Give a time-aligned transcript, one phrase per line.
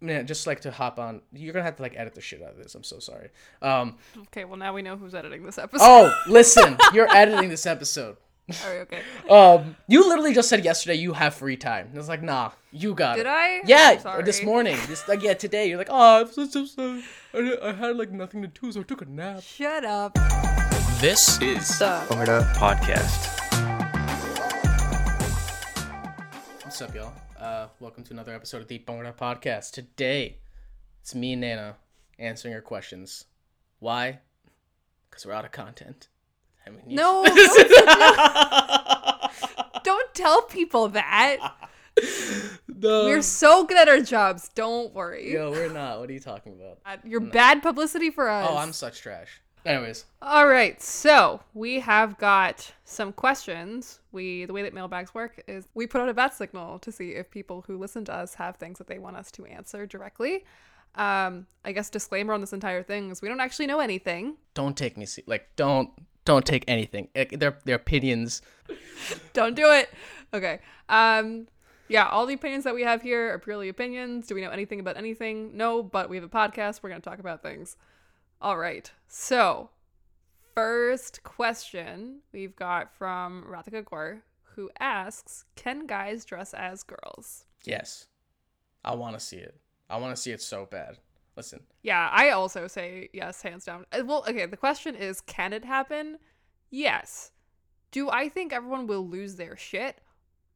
[0.00, 1.20] man, just like to hop on.
[1.32, 2.74] You're gonna have to like edit the shit out of this.
[2.74, 3.30] I'm so sorry.
[3.62, 3.96] Um,
[4.28, 5.84] Okay, well now we know who's editing this episode.
[5.84, 8.16] oh, listen, you're editing this episode.
[8.64, 9.02] All right, okay.
[9.30, 11.86] Um, you literally just said yesterday you have free time.
[11.86, 13.28] And I was like, nah, you got Did it.
[13.28, 13.60] I?
[13.64, 14.76] Yeah, I'm or this morning.
[14.88, 15.68] This like yeah, today.
[15.68, 17.02] You're like, oh, I'm so, so sorry.
[17.32, 19.42] I, I had like nothing to do, so I took a nap.
[19.42, 20.14] Shut up.
[21.00, 23.36] This is The- Bhangra Podcast.
[26.64, 27.12] What's up, y'all?
[27.40, 29.72] Uh, welcome to another episode of the Bhangra Podcast.
[29.72, 30.36] Today,
[31.00, 31.76] it's me and Nana
[32.18, 33.24] answering your questions.
[33.78, 34.18] Why?
[35.08, 36.08] Because we're out of content.
[36.66, 37.70] I mean, you- No, don't,
[39.84, 41.38] don't tell people that.
[42.68, 43.04] No.
[43.06, 44.50] We're so good at our jobs.
[44.54, 45.32] Don't worry.
[45.32, 46.00] Yo, we're not.
[46.00, 46.78] What are you talking about?
[46.84, 48.48] Uh, You're bad publicity for us.
[48.50, 49.40] Oh, I'm such trash.
[49.64, 54.00] Anyways, All right, so we have got some questions.
[54.10, 57.10] We the way that mailbags work is we put out a bat signal to see
[57.10, 60.44] if people who listen to us have things that they want us to answer directly.
[60.94, 64.36] Um, I guess disclaimer on this entire thing is we don't actually know anything.
[64.54, 65.90] don't take me se- like don't
[66.24, 67.08] don't take anything.
[67.14, 68.42] Like, Their their opinions.
[69.32, 69.88] Don't do it.
[70.32, 70.60] Okay.
[70.88, 71.48] Um,
[71.88, 74.26] yeah, all the opinions that we have here are purely opinions.
[74.28, 75.56] Do we know anything about anything?
[75.56, 76.82] No, but we have a podcast.
[76.82, 77.76] We're going to talk about things.
[78.40, 78.90] All right.
[79.06, 79.70] So,
[80.54, 84.22] first question we've got from Radhika Gore,
[84.54, 87.44] who asks Can guys dress as girls?
[87.64, 88.06] Yes,
[88.84, 89.60] I want to see it.
[89.88, 90.98] I want to see it so bad.
[91.36, 93.86] Listen, Yeah, I also say yes, hands down.
[93.92, 96.18] Uh, Well, okay, the question is Can it happen?
[96.70, 97.32] Yes.
[97.90, 100.00] Do I think everyone will lose their shit?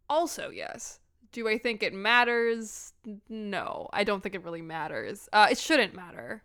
[0.09, 1.01] Also, yes.
[1.33, 2.93] Do I think it matters?
[3.29, 5.29] No, I don't think it really matters.
[5.33, 6.43] Uh, it shouldn't matter.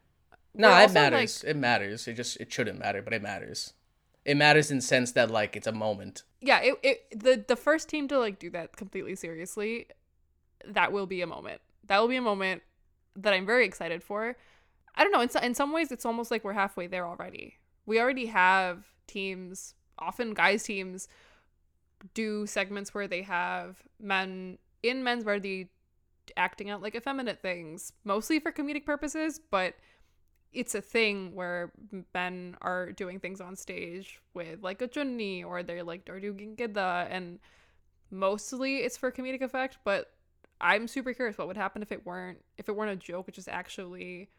[0.53, 1.43] No, it matters.
[1.43, 2.07] like- it matters.
[2.07, 3.73] It just it shouldn't matter, but it matters.
[4.25, 6.23] It matters in sense that like it's a moment.
[6.41, 9.87] yeah, it, it the the first team to like do that completely seriously,
[10.67, 11.61] that will be a moment.
[11.85, 12.61] That will be a moment
[13.15, 14.35] that I'm very excited for.
[14.95, 15.21] I don't know.
[15.21, 17.57] In, so, in some ways, it's almost like we're halfway there already.
[17.85, 21.07] We already have teams, often guys teams,
[22.13, 25.67] do segments where they have men in men's vardi
[26.37, 29.75] acting out like effeminate things, mostly for comedic purposes, but
[30.51, 31.71] it's a thing where
[32.13, 37.07] men are doing things on stage with like a chunni or they're like doing gidda
[37.09, 37.39] and
[38.11, 40.11] mostly it's for comedic effect, but
[40.61, 43.37] I'm super curious what would happen if it weren't if it weren't a joke, which
[43.37, 44.29] is actually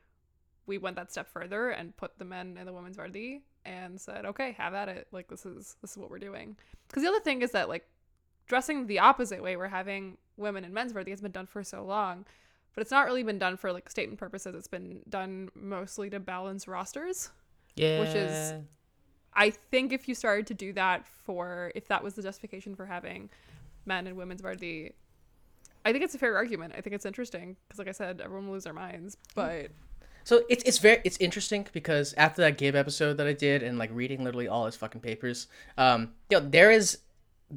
[0.67, 4.25] we went that step further and put the men in the women's vardi and said,
[4.25, 5.09] okay, have at it.
[5.13, 6.57] Like this is this is what we're doing.
[6.89, 7.87] Because the other thing is that like
[8.47, 11.85] dressing the opposite way, we're having women in men's vardi has been done for so
[11.85, 12.27] long,
[12.75, 14.55] but it's not really been done for like statement purposes.
[14.55, 17.31] It's been done mostly to balance rosters.
[17.77, 18.01] Yeah.
[18.01, 18.53] Which is-
[19.33, 22.87] I think if you started to do that for if that was the justification for
[22.87, 23.31] having
[23.87, 24.93] men and women's vardi,
[25.85, 26.75] I think it's a fair argument.
[26.77, 29.17] I think it's interesting because, like I said, everyone will lose their minds.
[29.37, 29.71] But
[30.25, 33.79] So it's it's very it's interesting because after that Gabe episode that I did and
[33.79, 35.47] like reading literally all his fucking papers,
[35.79, 36.99] um, you know, there is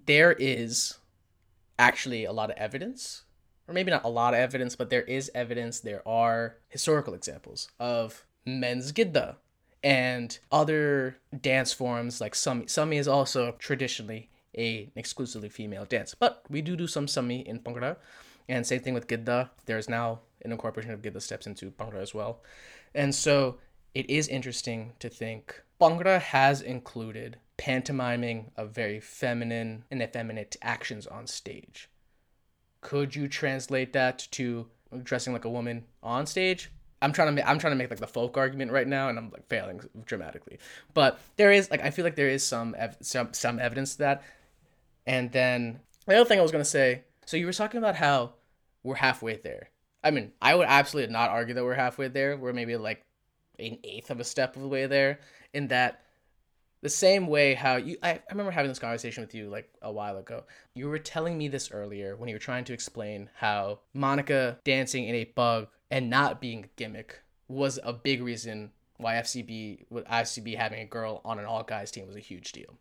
[0.06, 0.97] there is
[1.79, 3.23] actually a lot of evidence,
[3.68, 5.79] or maybe not a lot of evidence, but there is evidence.
[5.79, 9.35] There are historical examples of men's gidda
[9.84, 12.68] and other dance forms like sami.
[12.68, 17.59] Sami is also traditionally a exclusively female dance, but we do do some sami in
[17.59, 17.97] Bhangra.
[18.50, 19.50] And same thing with Gidda.
[19.66, 22.41] There's now an incorporation of Gidda steps into Bhangra as well.
[22.94, 23.57] And so
[23.94, 31.07] it is interesting to think Bhangra has included pantomiming of very feminine and effeminate actions
[31.07, 31.90] on stage.
[32.84, 34.68] Could you translate that to
[35.04, 36.70] dressing like a woman on stage?
[37.02, 39.18] I'm trying to make, I'm trying to make like the folk argument right now, and
[39.18, 40.60] I'm like failing dramatically.
[40.94, 43.98] But there is like I feel like there is some ev- some some evidence to
[44.00, 44.24] that.
[45.06, 47.04] And then the other thing I was gonna say.
[47.26, 48.34] So you were talking about how
[48.84, 49.70] we're halfway there.
[50.04, 52.38] I mean, I would absolutely not argue that we're halfway there.
[52.38, 53.06] We're maybe like
[53.60, 55.20] an eighth of a step of the way there.
[55.54, 56.02] In that,
[56.84, 59.92] the same way how you, I, I remember having this conversation with you like a
[59.92, 60.44] while ago.
[60.76, 65.06] You were telling me this earlier when you were trying to explain how Monica dancing
[65.06, 70.06] in a bug and not being a gimmick was a big reason why FCB, with
[70.06, 72.78] FCB having a girl on an all guys team was a huge deal.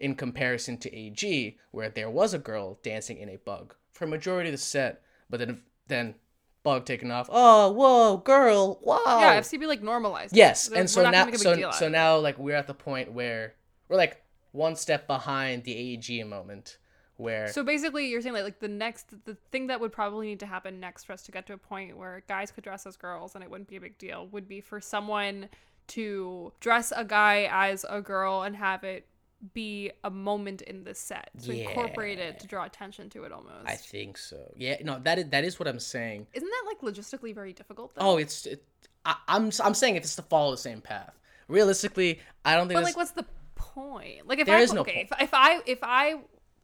[0.00, 4.08] In comparison to AG, where there was a girl dancing in a bug for a
[4.08, 6.16] majority of the set, but then then
[6.64, 7.28] bug taken off.
[7.30, 9.00] Oh, whoa, girl, wow.
[9.06, 10.34] yeah, FCB like normalized.
[10.36, 12.74] Yes, They're- and so now, make a big so so now, like we're at the
[12.74, 13.54] point where
[13.88, 14.20] we're like
[14.50, 16.78] one step behind the AEG moment,
[17.16, 20.40] where So basically, you're saying like, like the next, the thing that would probably need
[20.40, 22.96] to happen next for us to get to a point where guys could dress as
[22.96, 25.48] girls and it wouldn't be a big deal would be for someone
[25.86, 29.06] to dress a guy as a girl and have it
[29.52, 33.66] be a moment in the set to incorporate it to draw attention to it almost.
[33.66, 34.52] I think so.
[34.56, 36.26] Yeah, no, that is that is what I'm saying.
[36.32, 38.00] Isn't that like logistically very difficult though?
[38.12, 38.64] Oh, it's it,
[39.04, 41.12] I, I'm I'm saying if it's to follow the same path.
[41.48, 42.78] Realistically, I don't think.
[42.78, 44.26] But like, what's the point?
[44.26, 45.08] Like, if There I is put- no point.
[45.10, 46.14] if, if I if I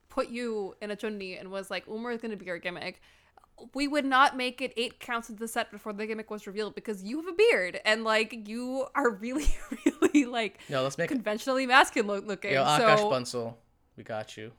[0.09, 3.01] put you in a chunni and was like, Umar is going to be our gimmick,
[3.75, 6.75] we would not make it eight counts of the set before the gimmick was revealed
[6.75, 9.47] because you have a beard and like you are really,
[10.03, 12.53] really like no, let's make conventionally masculine lo- looking.
[12.53, 13.55] Yo, Akash so Bansal,
[13.97, 14.53] we got you.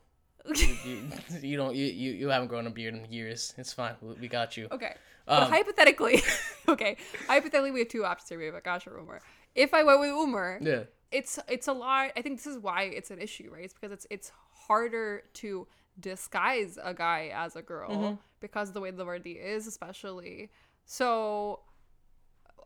[0.56, 1.02] you, you.
[1.42, 3.54] You don't you, you you haven't grown a beard in years.
[3.58, 3.96] It's fine.
[4.20, 4.68] We, got you.
[4.72, 4.96] okay,
[5.26, 6.24] but Um, hypothetically,
[6.68, 8.40] okay, hypothetically, we have two options here.
[8.40, 9.22] We have Akash or Umar.
[9.54, 10.84] If I went with Umar, Yeah.
[11.12, 13.92] it's it's a lot i think this is why it's an issue right it's because
[13.92, 14.32] it's it's
[14.68, 15.68] harder to
[16.00, 18.16] disguise a guy as a girl Mm-hmm.
[18.42, 20.50] Because of the way the word is especially
[20.86, 21.60] so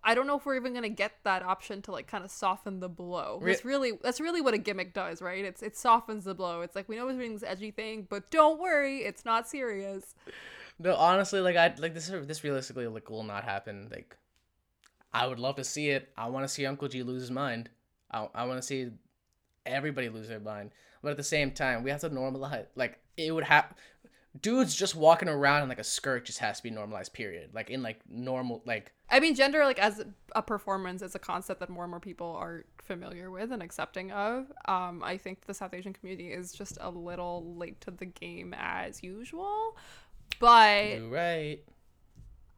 [0.03, 2.79] i don't know if we're even to get that option to like kind of soften
[2.79, 6.33] the blow that's really that's really what a gimmick does right it's it softens the
[6.33, 9.47] blow it's like we know we're doing this edgy thing but don't worry it's not
[9.47, 10.15] serious
[10.77, 12.07] No, honestly, like I like this.
[12.07, 13.87] This realistically like will not happen.
[13.89, 14.17] Like,
[15.13, 16.09] I would love to see it.
[16.17, 17.69] I want to see Uncle G lose his mind.
[18.11, 18.89] I I want to see
[19.65, 20.71] everybody lose their mind.
[21.01, 22.65] But at the same time, we have to normalize.
[22.75, 23.73] Like, it would have
[24.41, 27.13] dudes just walking around in like a skirt just has to be normalized.
[27.13, 27.51] Period.
[27.53, 30.03] Like in like normal like I mean, gender, like as
[30.35, 34.11] a performance, is a concept that more and more people are familiar with and accepting
[34.11, 34.51] of.
[34.67, 38.55] Um, I think the South Asian community is just a little late to the game
[38.57, 39.77] as usual,
[40.39, 41.59] but you're right.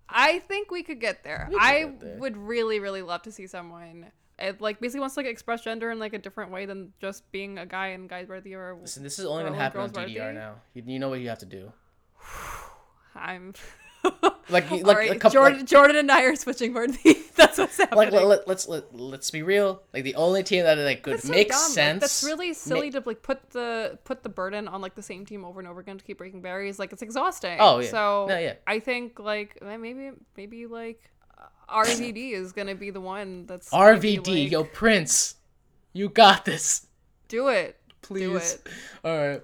[0.10, 1.50] I think we could get there.
[1.52, 2.18] Could I get there.
[2.18, 4.06] would really, really love to see someone.
[4.40, 7.30] It like basically wants to like express gender in like a different way than just
[7.32, 9.90] being a guy and guys vardi or Listen, this is only gonna happen on?
[9.90, 10.56] DDR now.
[10.74, 11.72] You, you know what you have to do.
[13.16, 13.54] I'm.
[14.50, 15.32] Like, like right, a couple.
[15.32, 17.18] Jordan, like- Jordan and I are switching vardi.
[17.36, 17.98] That's what's happening.
[17.98, 19.82] like let, let, let's let, let's be real.
[19.94, 21.60] Like the only team that like could so make dumb.
[21.60, 22.00] Sense.
[22.00, 25.44] that's really silly to like put the put the burden on like the same team
[25.44, 26.80] over and over again to keep breaking barriers.
[26.80, 27.58] Like it's exhausting.
[27.60, 27.90] Oh, yeah.
[27.90, 28.54] So No, yeah.
[28.66, 31.02] I think like maybe maybe like
[31.70, 35.36] RVD is gonna be the one that's RVD, like, yo Prince,
[35.94, 36.88] you got this.
[37.28, 38.22] do it, Please.
[38.22, 38.68] do it.
[39.04, 39.44] All right.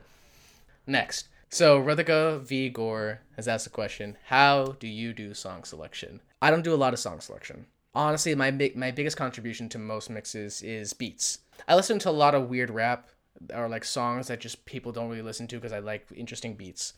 [0.87, 1.27] Next.
[1.49, 6.21] So Radhika V Gore has asked a question: How do you do song selection?
[6.41, 7.67] I don't do a lot of song selection.
[7.93, 11.39] Honestly, my my biggest contribution to most mixes is beats.
[11.67, 13.09] I listen to a lot of weird rap
[13.53, 16.93] or like songs that just people don't really listen to because I like interesting beats,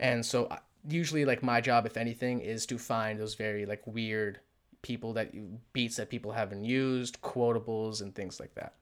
[0.00, 0.48] and so
[0.88, 4.40] usually like my job, if anything, is to find those very like weird
[4.82, 5.32] people that
[5.72, 8.74] beats that people haven't used, quotables, and things like that.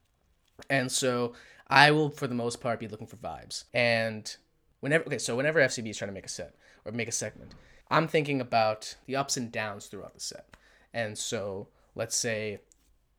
[0.70, 1.34] And so
[1.68, 3.64] I will, for the most part, be looking for vibes.
[3.74, 4.34] And
[4.80, 6.54] whenever, okay, so whenever FCB is trying to make a set
[6.84, 7.54] or make a segment,
[7.90, 10.56] I'm thinking about the ups and downs throughout the set.
[10.92, 12.60] And so let's say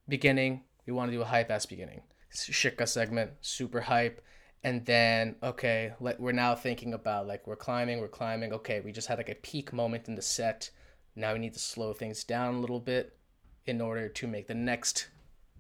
[0.08, 2.02] beginning, we want to do a hype ass beginning.
[2.34, 4.22] Shika segment, super hype.
[4.64, 8.52] And then, okay, let, we're now thinking about like we're climbing, we're climbing.
[8.54, 10.70] Okay, we just had like a peak moment in the set.
[11.16, 13.18] Now we need to slow things down a little bit
[13.66, 15.10] in order to make the next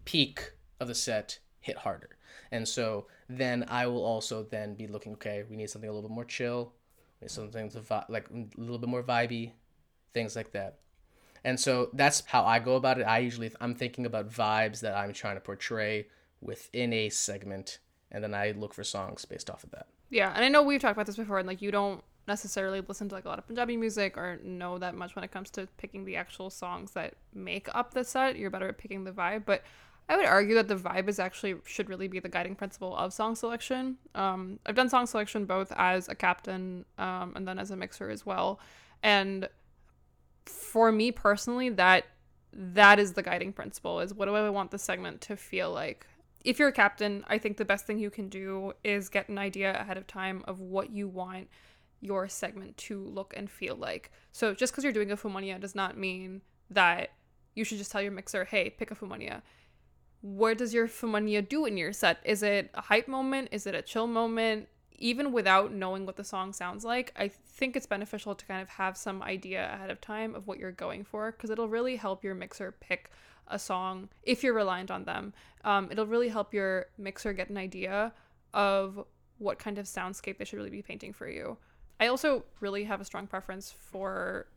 [0.05, 2.17] peak of the set hit harder.
[2.51, 6.09] And so then I will also then be looking, okay, we need something a little
[6.09, 6.73] bit more chill,
[7.19, 9.51] we need something to vi- like a little bit more vibey,
[10.13, 10.79] things like that.
[11.43, 13.03] And so that's how I go about it.
[13.03, 16.07] I usually I'm thinking about vibes that I'm trying to portray
[16.41, 17.79] within a segment,
[18.11, 19.87] and then I look for songs based off of that.
[20.09, 23.09] Yeah, and I know we've talked about this before, and like you don't necessarily listen
[23.09, 25.67] to like a lot of Punjabi music or know that much when it comes to
[25.77, 28.37] picking the actual songs that make up the set.
[28.37, 29.63] You're better at picking the vibe, but
[30.07, 33.13] I would argue that the vibe is actually should really be the guiding principle of
[33.13, 33.97] song selection.
[34.15, 38.09] Um, I've done song selection both as a captain um, and then as a mixer
[38.09, 38.59] as well,
[39.03, 39.49] and
[40.45, 42.05] for me personally, that
[42.51, 43.99] that is the guiding principle.
[43.99, 46.07] Is what do I want the segment to feel like?
[46.43, 49.37] If you're a captain, I think the best thing you can do is get an
[49.37, 51.49] idea ahead of time of what you want
[52.01, 54.11] your segment to look and feel like.
[54.31, 57.11] So just because you're doing a Fumania does not mean that
[57.55, 59.41] you should just tell your mixer, hey, pick a Fumania.
[60.21, 62.19] What does your Fumania do in your set?
[62.23, 63.49] Is it a hype moment?
[63.51, 64.67] Is it a chill moment?
[64.97, 68.69] Even without knowing what the song sounds like, I think it's beneficial to kind of
[68.69, 72.23] have some idea ahead of time of what you're going for because it'll really help
[72.23, 73.09] your mixer pick
[73.49, 75.33] a song if you're reliant on them.
[75.63, 78.13] Um, it'll really help your mixer get an idea
[78.53, 79.05] of
[79.37, 81.57] what kind of soundscape they should really be painting for you.
[81.99, 84.47] I also really have a strong preference for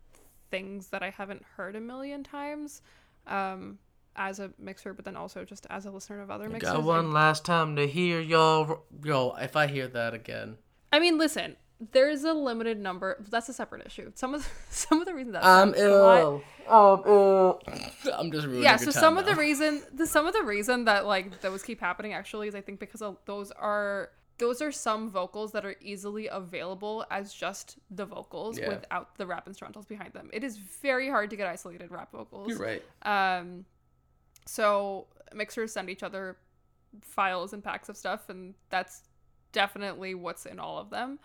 [0.51, 2.83] things that I haven't heard a million times
[3.27, 3.79] um,
[4.15, 6.73] as a mixer, but then also just as a listener of other mixers.
[6.73, 8.85] Got one last time to hear y'all.
[9.03, 10.59] Yo, if I hear that again,
[10.93, 11.57] I mean, listen,
[11.91, 13.23] there's a limited number.
[13.29, 14.13] That's a separate issue.
[14.15, 16.43] Some of the, some of the reasons that I'm a lot- ill.
[16.69, 19.39] um, uh, I'm just ruining yeah your so time some of the now.
[19.41, 22.79] reason the some of the reason that like those keep happening actually is i think
[22.79, 28.05] because of, those are those are some vocals that are easily available as just the
[28.07, 28.69] vocals Yeah.
[28.69, 32.49] without the rap instrumentals behind them it is very hard to get isolated rap vocals
[32.51, 32.83] You're right.
[33.03, 33.65] um
[34.47, 36.37] so mixers send each other
[37.01, 39.03] files and packs of stuff and that's
[39.53, 41.19] definitely what's in all of them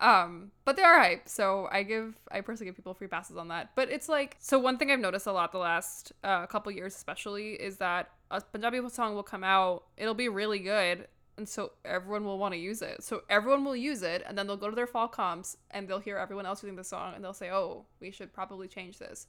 [0.00, 3.48] um but they are hype so i give i personally give people free passes on
[3.48, 3.70] that.
[3.74, 6.94] But it's like so one thing i've noticed a lot the last uh, couple years
[6.94, 11.06] especially is that a punjabi song will come out it'll be really good
[11.40, 13.02] and so everyone will want to use it.
[13.02, 15.98] So everyone will use it and then they'll go to their fall comps and they'll
[15.98, 19.26] hear everyone else using the song and they'll say oh we should probably change this.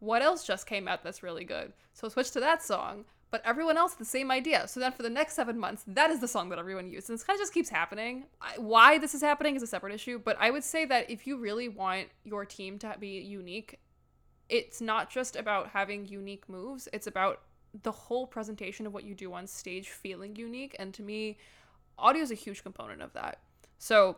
[0.00, 1.72] What else just came out that's really good?
[1.92, 3.04] So switch to that song,
[3.34, 4.68] but everyone else the same idea.
[4.68, 7.08] So then for the next seven months, that is the song that everyone used.
[7.10, 8.26] And this kind of just keeps happening.
[8.40, 11.26] I, why this is happening is a separate issue, but I would say that if
[11.26, 13.80] you really want your team to be unique,
[14.48, 17.40] it's not just about having unique moves, it's about
[17.82, 20.76] the whole presentation of what you do on stage feeling unique.
[20.78, 21.36] And to me,
[21.98, 23.40] audio is a huge component of that.
[23.78, 24.16] So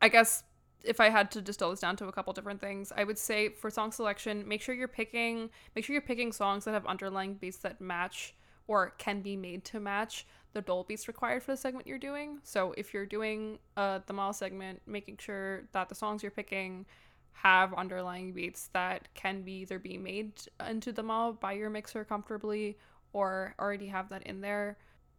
[0.00, 0.44] I guess
[0.84, 3.50] if I had to distill this down to a couple different things, I would say
[3.50, 7.34] for song selection, make sure you're picking make sure you're picking songs that have underlying
[7.34, 8.34] beats that match
[8.66, 12.38] or can be made to match the dhol beats required for the segment you're doing.
[12.42, 16.86] So if you're doing uh, dhamaal segment, making sure that the songs you're picking
[17.32, 20.32] have underlying beats that can be either be made
[20.68, 22.76] into dhamaal by your mixer comfortably
[23.12, 24.78] or already have that in there.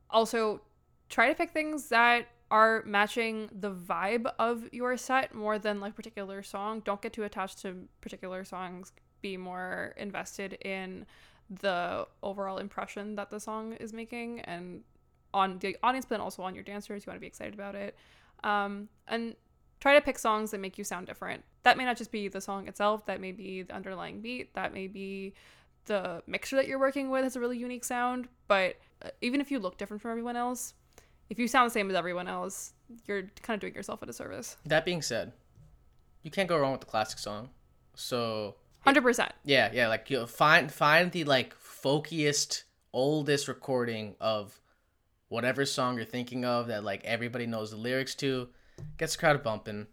[0.10, 0.62] Also,
[1.10, 5.96] try to pick things that are matching the vibe of your set more than like
[5.96, 6.84] particular song.
[6.86, 8.92] Don't get too attached to particular songs.
[9.24, 11.08] Be more invested in
[11.50, 14.84] the overall impression that the song is making and
[15.34, 17.04] on the audience but then also on your dancers.
[17.04, 17.98] You want to be excited about it.
[18.44, 19.36] Um, and
[19.80, 21.44] try to pick songs that make you sound different.
[21.64, 24.76] That may not just be the song itself, that may be the underlying beat, that
[24.76, 25.34] may be
[25.86, 29.50] the mixer that you're working with has a really unique sound, but uh, even if
[29.50, 30.76] you look different from everyone else,
[31.34, 32.74] if you sound the same as everyone else,
[33.08, 34.56] you're kind of doing yourself a disservice.
[34.68, 35.32] That being said,
[36.22, 37.50] you can't go wrong with the classic song.
[37.96, 38.54] So
[38.86, 39.30] 100%.
[39.44, 42.64] yeah, yeah, like you find find the like folkiest,
[42.94, 44.62] oldest recording of
[45.30, 48.50] whatever song you're thinking of that like everybody knows the lyrics to,
[49.00, 49.88] gets the crowd bumping.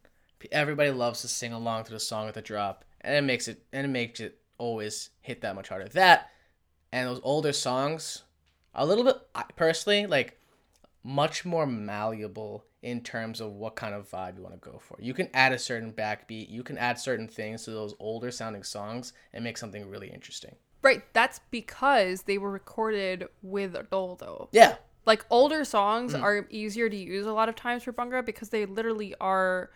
[0.53, 3.63] Everybody loves to sing along to the song at the drop, and it makes it
[3.73, 5.89] and it makes it always hit that much harder.
[5.89, 6.29] That
[6.93, 8.25] and those older songs,
[8.75, 10.37] a little bit I- personally like
[11.03, 14.97] much more malleable in terms of what kind of vibe you want to go for.
[15.01, 18.63] You can add a certain backbeat, you can add certain things to those older sounding
[18.63, 20.55] songs and make something really interesting.
[20.83, 24.49] Right, that's because they were recorded with a dhol though.
[24.53, 24.77] Yeah.
[25.05, 26.23] Like older songs mm.
[26.23, 29.71] are easier to use a lot of times for Bhangra because they literally are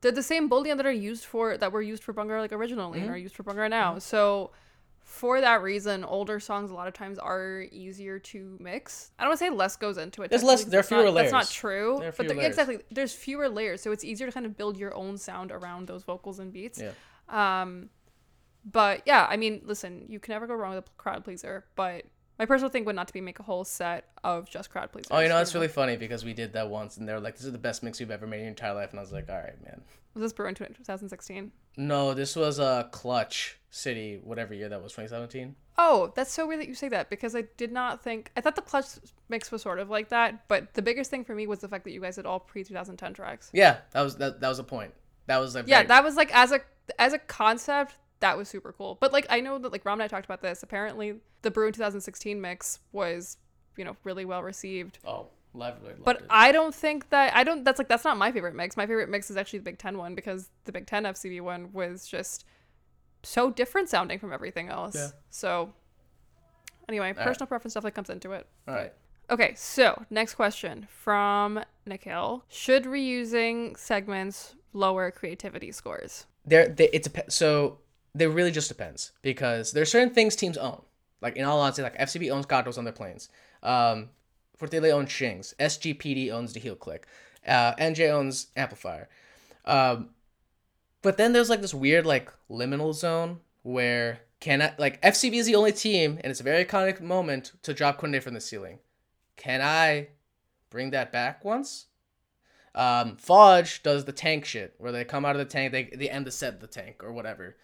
[0.00, 2.98] they're the same boliyan that are used for that were used for Bhangra like originally
[2.98, 3.14] and mm-hmm.
[3.14, 3.92] are used for Bhangra now.
[3.92, 4.00] Mm-hmm.
[4.00, 4.52] So
[5.08, 9.10] for that reason, older songs a lot of times are easier to mix.
[9.18, 10.28] I don't want to say less goes into it.
[10.28, 11.96] There's less- there are fewer not, That's not true.
[11.98, 12.48] There are but fewer there, layers.
[12.50, 15.86] exactly, there's fewer layers, so it's easier to kind of build your own sound around
[15.88, 16.78] those vocals and beats.
[16.78, 16.92] Yeah.
[17.30, 17.88] Um,
[18.70, 21.64] but yeah, I mean, listen, you can never go wrong with a crowd pleaser.
[21.74, 22.04] But
[22.38, 25.08] my personal thing would not to be make a whole set of just crowd pleasers.
[25.10, 27.34] Oh, you know, it's really funny because we did that once and they were like,
[27.36, 28.90] this is the best mix you've ever made in your entire life.
[28.90, 29.80] And I was like, all right, man.
[30.14, 31.50] Was this Bruin 2016?
[31.78, 35.54] No, this was a Clutch City, whatever year that was, 2017.
[35.76, 38.56] Oh, that's so weird that you say that because I did not think I thought
[38.56, 38.86] the clutch
[39.28, 41.84] mix was sort of like that, but the biggest thing for me was the fact
[41.84, 43.50] that you guys had all pre 2010 tracks.
[43.52, 44.92] Yeah, that was that, that was a point.
[45.26, 46.60] That was like Yeah, very- that was like as a
[46.98, 48.96] as a concept, that was super cool.
[49.00, 50.62] But like I know that like Ram and I talked about this.
[50.62, 53.36] Apparently, the Bruin 2016 mix was
[53.76, 54.98] you know really well received.
[55.06, 56.02] Oh, loved it.
[56.02, 56.26] But it.
[56.30, 57.64] I don't think that I don't.
[57.64, 58.76] That's like that's not my favorite mix.
[58.76, 61.70] My favorite mix is actually the Big Ten one because the Big Ten FCB one
[61.74, 62.46] was just
[63.22, 64.94] so different sounding from everything else.
[64.94, 65.08] Yeah.
[65.30, 65.72] So
[66.88, 68.46] anyway, personal preference definitely comes into it.
[68.66, 68.92] all right.
[69.30, 76.26] Okay, so next question from Nikhil: Should reusing segments lower creativity scores?
[76.48, 77.78] there they, it depends so
[78.14, 80.82] there really just depends because there's certain things teams own
[81.20, 83.28] like in all honesty like fcb owns gatos on their planes
[83.62, 84.08] um
[84.58, 87.06] fortele owns shings sgpd owns the heel click
[87.46, 89.08] uh nj owns amplifier
[89.66, 90.08] um
[91.08, 95.46] but then there's like this weird like liminal zone where can I like FCB is
[95.46, 98.80] the only team and it's a very iconic moment to drop Kunde from the ceiling.
[99.34, 100.08] Can I
[100.68, 101.86] bring that back once?
[102.74, 106.10] Um, Fudge does the tank shit where they come out of the tank, they they
[106.10, 107.56] end the set the tank or whatever.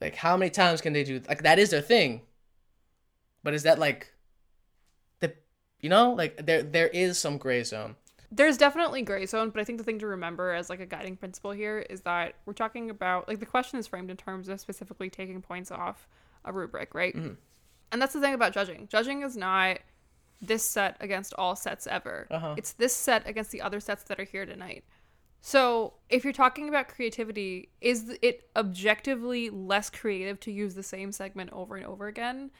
[0.00, 2.22] Like how many times can they do like that is their thing.
[3.42, 4.14] But is that like
[5.20, 5.34] the
[5.80, 7.96] you know, like there there is some gray zone.
[8.32, 11.16] There's definitely gray zone, but I think the thing to remember as like a guiding
[11.16, 14.60] principle here is that we're talking about like the question is framed in terms of
[14.60, 16.08] specifically taking points off
[16.44, 17.14] a rubric, right?
[17.92, 18.88] And that's the thing about judging.
[18.88, 19.78] Judging is not
[20.42, 22.26] this set against all sets ever.
[22.30, 22.54] Uh-huh.
[22.58, 24.84] It's this set against the other sets that are here tonight.
[25.40, 31.12] So, if you're talking about creativity, is it objectively less creative to use the same
[31.12, 32.50] segment over and over again?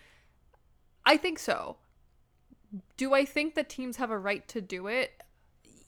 [1.04, 1.78] I think so.
[2.96, 5.20] Do I think that teams have a right to do it?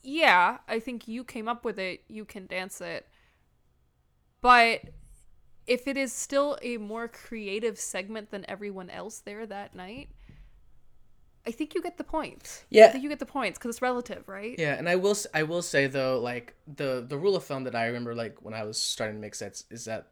[0.03, 3.07] Yeah, I think you came up with it, you can dance it.
[4.41, 4.83] But
[5.67, 10.09] if it is still a more creative segment than everyone else there that night,
[11.47, 12.63] I think you get the points.
[12.65, 12.93] I Yeah.
[12.93, 14.59] think you get the points because it's relative, right?
[14.59, 17.75] Yeah, and I will I will say though, like the the rule of thumb that
[17.75, 20.09] I remember, like when I was starting to make sets, is that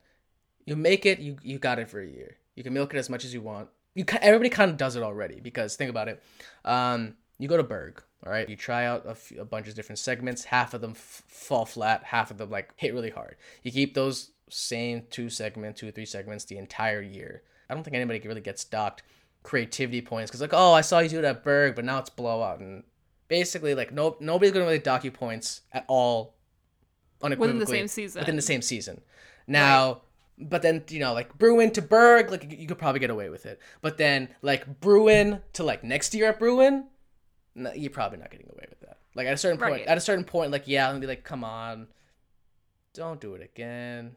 [0.65, 2.37] you make it, you you got it for a year.
[2.55, 3.69] You can milk it as much as you want.
[3.95, 6.23] You everybody kind of does it already because think about it.
[6.65, 8.49] Um, you go to Berg, all right.
[8.49, 10.45] You try out a, f- a bunch of different segments.
[10.45, 12.05] Half of them f- fall flat.
[12.05, 13.37] Half of them like hit really hard.
[13.63, 17.43] You keep those same two segments, two or three segments the entire year.
[17.69, 19.03] I don't think anybody really gets docked
[19.43, 22.11] creativity points because like oh I saw you do it at Berg, but now it's
[22.11, 22.83] blowout and
[23.29, 26.35] basically like no nobody's gonna really dock you points at all
[27.23, 28.21] unequivocally within the same season.
[28.21, 29.01] within the same season
[29.47, 30.03] now
[30.39, 33.47] but then you know like bruin to berg like you could probably get away with
[33.47, 36.87] it but then like bruin to like next year at bruin
[37.57, 39.87] no, you're probably not getting away with that like at a certain point Right.
[39.87, 41.89] at a certain point like yeah i'm gonna be like come on
[42.95, 44.15] don't do it again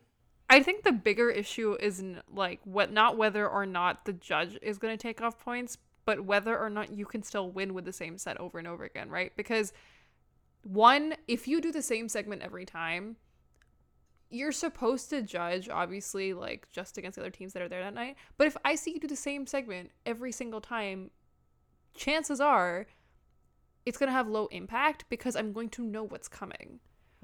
[0.51, 2.03] I think the bigger issue is
[2.33, 6.21] like what not whether or not the judge is going to take off points, but
[6.21, 9.09] whether or not you can still win with the same set over and over again,
[9.11, 9.31] right?
[9.37, 9.73] Because
[10.63, 13.17] one, if you do the same segment every time,
[14.31, 17.93] you're supposed to judge obviously like just against the other teams that are there that
[17.93, 18.15] night.
[18.35, 21.11] But if I see you do the same segment every single time,
[21.93, 22.87] chances are
[23.85, 26.79] it's going to have low impact because I'm going to know what's coming.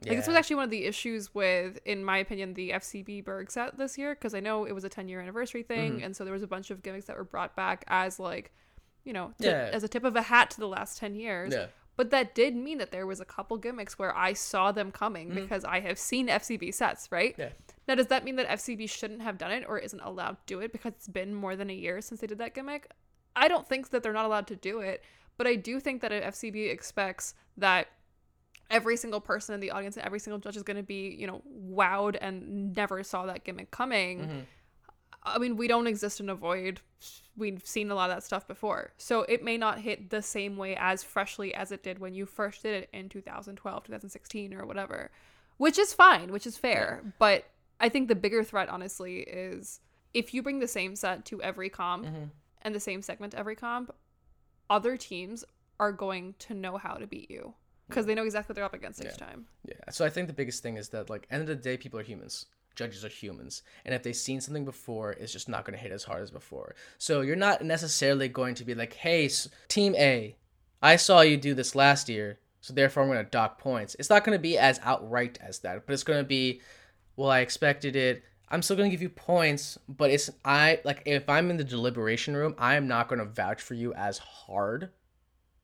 [0.05, 3.49] Like this was actually one of the issues with, in my opinion, the FCB Berg
[3.49, 6.03] set this year because I know it was a 10 year anniversary thing, Mm-hmm.
[6.03, 8.51] and so there was a bunch of gimmicks that were brought back as like,
[9.05, 9.69] you know, to, Yeah.
[9.71, 11.53] as a tip of a hat to the last 10 years.
[11.53, 11.67] Yeah.
[11.97, 15.29] But that did mean that there was a couple gimmicks where I saw them coming
[15.29, 15.41] Mm-hmm.
[15.43, 17.33] because I have seen FCB sets, right?
[17.37, 17.49] Yeah.
[17.87, 20.59] Now, does that mean that FCB shouldn't have done it or isn't allowed to do
[20.59, 22.89] it because it's been more than a year since they did that gimmick?
[23.33, 25.03] I don't think that they're not allowed to do it,
[25.37, 27.87] but I do think that if FCB expects that
[28.69, 31.27] every single person in the audience and every single judge is going to be, you
[31.27, 34.19] know, wowed and never saw that gimmick coming.
[34.19, 34.39] Mm-hmm.
[35.23, 36.81] I mean, we don't exist in a void.
[37.35, 38.91] We've seen a lot of that stuff before.
[38.97, 42.25] So it may not hit the same way as freshly as it did when you
[42.25, 45.11] first did it in 2012, 2016, or whatever,
[45.57, 47.01] which is fine, which is fair.
[47.17, 47.45] But
[47.79, 49.79] I think the bigger threat, honestly, is
[50.13, 52.25] if you bring the same set to every comp Mm-hmm.
[52.61, 53.93] and the same segment to every comp,
[54.69, 55.43] other teams
[55.79, 57.53] are going to know how to beat you
[57.87, 59.45] because they know exactly what they're up against each time.
[59.67, 59.75] Yeah.
[59.91, 62.03] So I think the biggest thing is that like end of the day, people are
[62.03, 62.47] humans.
[62.75, 65.93] Judges are humans, and if they've seen something before, it's just not going to hit
[65.93, 66.75] as hard as before.
[66.97, 69.29] So you're not necessarily going to be like, "Hey,
[69.69, 70.35] Team A,
[70.81, 74.09] I saw you do this last year, so therefore I'm going to dock points." It's
[74.09, 76.59] not going to be as outright as that, but it's going to be,
[77.15, 78.25] "Well, I expected it.
[78.49, 81.63] I'm still going to give you points, but it's I like if I'm in the
[81.63, 84.91] deliberation room, I am not going to vouch for you as hard."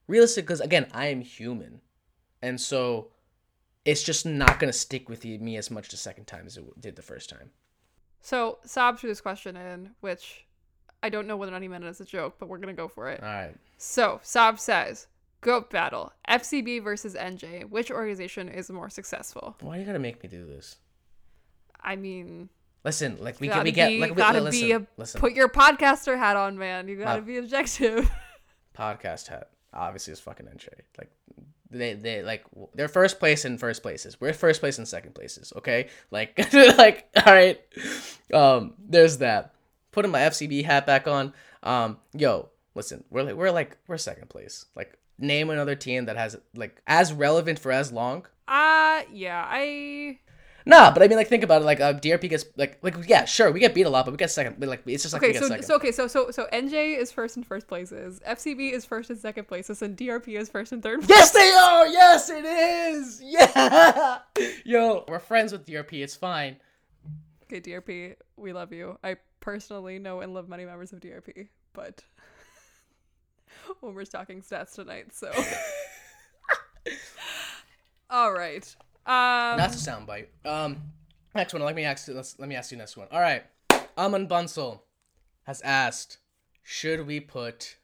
[0.07, 1.81] Realistic, because again, I am human.
[2.41, 3.11] And so
[3.85, 6.81] it's just not going to stick with me as much the second time as it
[6.81, 7.51] did the first time.
[8.19, 10.45] So Saab threw this question in, which
[11.01, 12.73] I don't know whether or not he meant it as a joke, but we're gonna
[12.73, 13.21] go for it.
[13.21, 13.55] All right.
[13.77, 15.07] So Saab says,
[15.41, 17.63] "Goat battle: FCB versus NJ.
[17.63, 20.77] Which organization is more successful?" Why do you got to make me do this?
[21.79, 22.49] I mean,
[22.83, 25.21] Listen, like we gotta we get, be, like we, gotta listen, be a listen.
[25.21, 26.87] put your podcaster hat on, man.
[26.87, 27.25] You gotta Wow.
[27.27, 28.09] be objective.
[28.77, 30.67] podcast hat obviously is fucking NJ.
[30.97, 31.11] Like
[31.69, 34.19] they, they like they're first place in first places.
[34.19, 35.53] We're first place in second places.
[35.55, 37.59] Okay, like, like all right.
[38.33, 39.53] Um, there's that.
[39.91, 41.33] Putting my FCB hat back on.
[41.63, 44.65] Um, yo, listen, we're like we're like we're second place.
[44.75, 48.25] Like, name another team that has like as relevant for as long.
[48.47, 50.19] Uh yeah, I
[50.65, 51.65] Nah, but I mean, like, think about it.
[51.65, 54.17] Like, uh, DRP gets like, like, yeah, sure, we get beat a lot, but we
[54.17, 54.57] get second.
[54.59, 55.33] But like, it's just like we okay.
[55.33, 55.63] get So, second.
[55.65, 58.19] so okay, so so so NJ is first and first places.
[58.27, 61.03] FCB is first and second places, and DRP is first and third.
[61.09, 61.87] yes, they are.
[61.87, 63.21] Yes, it is.
[63.23, 64.19] Yeah.
[64.65, 66.03] Yo, we're friends with DRP.
[66.03, 66.57] It's fine.
[67.43, 68.97] Okay, DRP, we love you.
[69.03, 72.01] I personally know and love many members of DRP, but
[73.83, 75.31] Umar's talking stats tonight, so.
[78.09, 78.73] All right.
[79.05, 80.27] Um, That's a soundbite.
[80.45, 80.77] Um,
[81.35, 81.61] next one.
[81.61, 82.07] Let me ask.
[82.07, 83.07] Let's, let me ask you next one.
[83.11, 83.43] All right.
[83.97, 84.81] Amun Bansal
[85.43, 86.17] has asked,
[86.63, 87.77] should we put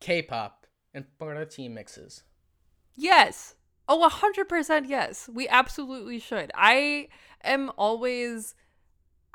[0.00, 2.22] K-pop in part of team mixes?
[2.96, 3.54] yes.
[3.88, 5.30] Oh, 100% yes.
[5.32, 6.50] We absolutely should.
[6.54, 7.06] I
[7.44, 8.54] am always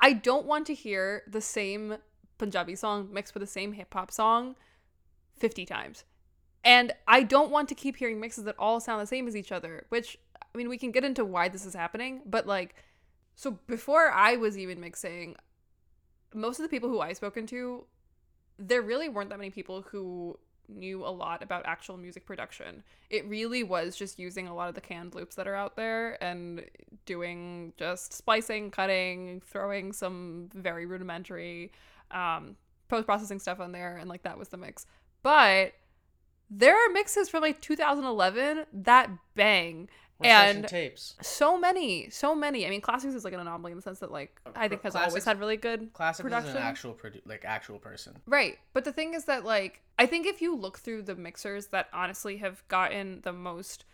[0.02, 1.96] I don't want to hear the same
[2.36, 4.56] Punjabi song mixed with the same hip hop song
[5.38, 6.04] 50 times.
[6.64, 9.52] And I don't want to keep hearing mixes that all sound the same as each
[9.52, 10.18] other, which
[10.54, 12.74] I mean, we can get into why this is happening, but like
[13.34, 15.36] so before I was even mixing,
[16.34, 17.84] most of the people who I've spoken to,
[18.58, 20.38] there really weren't that many people who
[20.68, 22.82] knew a lot about actual music production.
[23.10, 26.22] It really was just using a lot of the canned loops that are out there
[26.22, 26.64] and
[27.04, 31.72] doing just splicing, cutting, throwing some very rudimentary
[32.10, 32.56] um,
[32.88, 34.86] post processing stuff on there, and like that was the mix.
[35.22, 35.72] But
[36.50, 39.88] there are mixes from like 2011 that bang.
[40.20, 41.14] And tapes.
[41.20, 42.66] so many, so many.
[42.66, 44.94] I mean, classics is like an anomaly in the sense that like I think has
[44.94, 46.56] always had really good Classic is production.
[46.56, 48.16] an actual produ- like actual person.
[48.26, 48.58] Right.
[48.72, 51.88] But the thing is that like I think if you look through the mixers that
[51.92, 53.84] honestly have gotten the most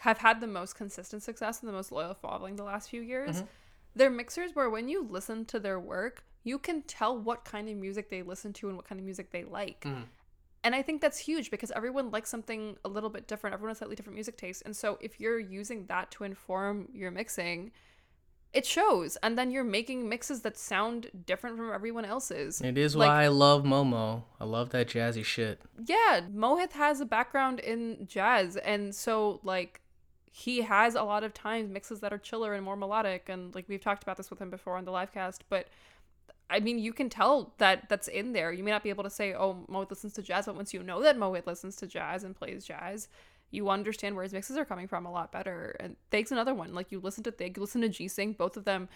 [0.00, 3.36] have had the most consistent success and the most loyal following the last few years,
[3.36, 3.46] mm-hmm.
[3.94, 7.76] they're mixers where when you listen to their work, you can tell what kind of
[7.76, 9.82] music they listen to and what kind of music they like.
[9.82, 10.02] Mm-hmm.
[10.66, 13.54] And I think that's huge because everyone likes something a little bit different.
[13.54, 14.62] Everyone has slightly different music tastes.
[14.62, 17.70] And so if you're using that to inform your mixing,
[18.52, 19.16] it shows.
[19.22, 22.60] And then you're making mixes that sound different from everyone else's.
[22.60, 24.24] It is Like- why I love Momo.
[24.40, 25.60] I love that jazzy shit.
[25.84, 29.80] yeah, Mohit has a background in jazz, and so like
[30.32, 33.66] he has a lot of times mixes that are chiller and more melodic, and like
[33.68, 35.68] we've talked about this with him before on the live cast, but
[36.48, 38.52] I mean, you can tell that that's in there.
[38.52, 40.82] You may not be able to say, "Oh, Mohit listens to jazz," but once you
[40.82, 43.08] know that Mohit listens to jazz and plays jazz,
[43.50, 45.76] you understand where his mixes are coming from a lot better.
[45.80, 46.74] And Thig's another one.
[46.74, 48.88] Like you listen to Thig, you listen to G Sing, both of them.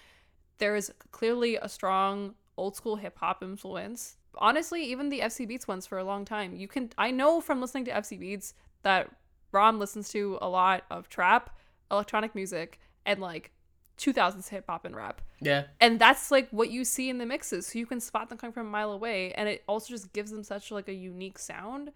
[0.59, 4.17] There is clearly a strong old school hip hop influence.
[4.37, 6.55] Honestly, even the FC Beats ones for a long time.
[6.55, 9.11] You can I know from listening to FC Beats that
[9.53, 11.57] Ram listens to a lot of trap,
[11.91, 13.51] electronic music, and like
[14.01, 15.21] 2000s hip hop and rap.
[15.41, 15.65] Yeah.
[15.81, 17.67] and that's like what you see in the mixes.
[17.67, 20.31] So you can spot them coming from a mile away and it also just gives
[20.31, 21.93] them such like a unique sound.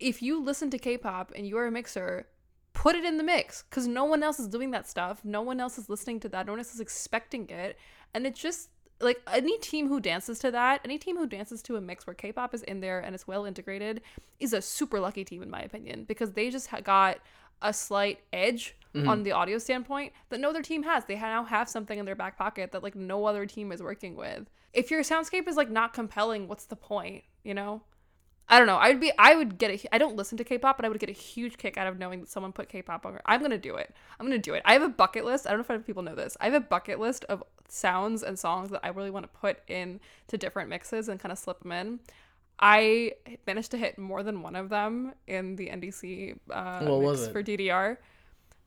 [0.00, 2.26] If you listen to k-pop and you're a mixer
[2.72, 5.20] put it in the mix because no one else is doing that stuff.
[5.24, 6.46] No one else is listening to that.
[6.46, 7.78] No one else is expecting it.
[8.12, 8.70] And it just
[9.00, 12.14] like any team who dances to that any team who dances to a mix where
[12.14, 14.00] k-pop is in there and it's well integrated
[14.38, 17.18] is a super lucky team in my opinion because they just ha- got
[17.60, 21.04] a slight edge on the audio standpoint that no other team has.
[21.04, 24.16] They now have something in their back pocket that like no other team is working
[24.16, 24.48] with.
[24.72, 27.24] If your soundscape is like not compelling, what's the point?
[27.42, 27.82] You know?
[28.48, 28.76] I don't know.
[28.76, 29.10] I'd be.
[29.18, 29.94] I would get a.
[29.94, 32.20] I don't listen to K-pop, but I would get a huge kick out of knowing
[32.20, 33.18] that someone put K-pop on.
[33.24, 33.94] I'm gonna do it.
[34.20, 34.62] I'm gonna do it.
[34.66, 35.46] I have a bucket list.
[35.46, 36.36] I don't know if people know this.
[36.40, 39.58] I have a bucket list of sounds and songs that I really want to put
[39.66, 42.00] in to different mixes and kind of slip them in.
[42.58, 43.12] I
[43.46, 47.96] managed to hit more than one of them in the NDC uh, mix for DDR.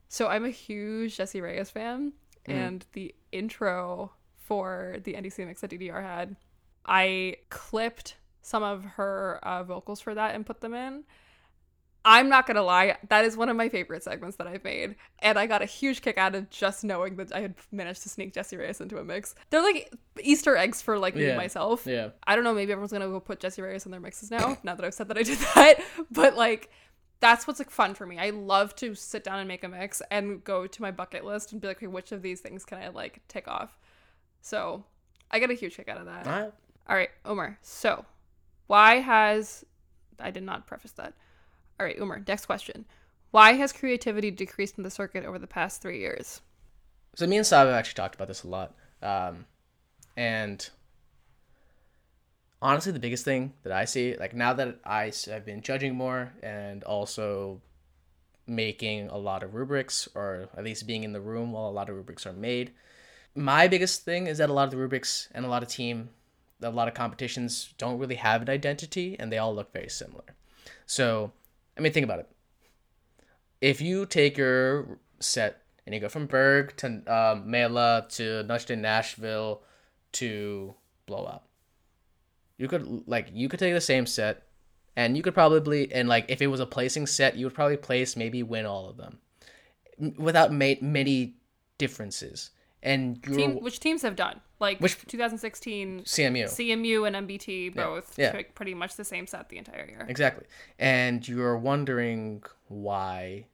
[0.09, 2.13] So I'm a huge Jessie Reyez fan,
[2.45, 6.37] and the intro for the NDC mix that DDR had,
[6.85, 11.03] I clipped some of her uh, vocals for that and put them in.
[12.05, 15.37] I'm not gonna lie, that is one of my favorite segments that I've made, and
[15.37, 18.33] I got a huge kick out of just knowing that I had managed to sneak
[18.33, 19.35] Jessie Reyez into a mix.
[19.49, 19.91] They're like
[20.21, 21.29] Easter eggs for like me Yeah.
[21.31, 21.85] and myself.
[21.85, 22.09] Yeah.
[22.25, 24.75] I don't know, maybe everyone's gonna go put Jessie Reyez in their mixes now, now
[24.75, 25.81] that I've said that I did that.
[26.09, 26.69] But like
[27.19, 28.19] that's what's like fun for me.
[28.19, 31.51] I love to sit down and make a mix and go to my bucket list
[31.51, 33.77] and be like, okay, which of these things can I like tick off?
[34.41, 34.83] So
[35.31, 36.27] I get a huge kick out of that.
[36.27, 36.53] All right.
[36.89, 37.57] All right, Umar.
[37.61, 38.05] So
[38.67, 39.65] why has
[40.19, 41.13] I did not preface that.
[41.79, 42.85] All right, Umar, next question.
[43.31, 46.41] Why has creativity decreased in the circuit over the past three years?
[47.15, 48.75] So me and Sav have actually talked about this a lot.
[49.01, 49.45] Um,
[50.15, 50.67] and
[52.61, 56.33] honestly, the biggest thing that I see, like now that i have been judging more
[56.41, 57.61] and also
[58.47, 61.89] making a lot of rubrics, or at least being in the room while a lot
[61.89, 62.71] of rubrics are made,
[63.35, 66.09] my biggest thing is that a lot of the rubrics and a lot of team,
[66.61, 70.23] a lot of competitions don't really have an identity, and they all look very similar.
[70.85, 71.31] So,
[71.77, 72.29] I mean, think about it.
[73.61, 78.77] If you take your set and you go from Berg to um, Mela to Nashville,
[78.77, 79.61] Nashville
[80.13, 81.43] to Blowout,
[82.57, 84.43] you could like you could take the same set,
[84.95, 87.77] and you could probably and like if it was a placing set, you would probably
[87.77, 89.19] place maybe win all of them,
[90.17, 91.35] without ma- many
[91.77, 92.51] differences.
[92.83, 94.39] And Team, which teams have done?
[94.59, 98.31] Like Which- 2016 CMU CMU and MBT both yeah.
[98.31, 100.05] took pretty much the same set the entire year.
[100.07, 100.45] Exactly.
[100.79, 103.47] And you're wondering why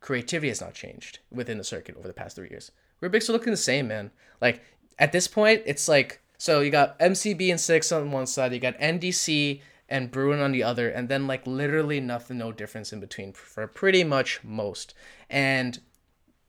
[0.00, 2.70] creativity has not changed within the circuit over the past three years.
[3.00, 4.10] Rubrics are looking the same, man.
[4.40, 4.62] Like
[4.98, 8.60] at this point, it's like so you got MCB and six on one side, you
[8.60, 13.00] got NDC and Bruin on the other, and then like literally nothing, no difference in
[13.00, 14.94] between for pretty much most.
[15.28, 15.78] And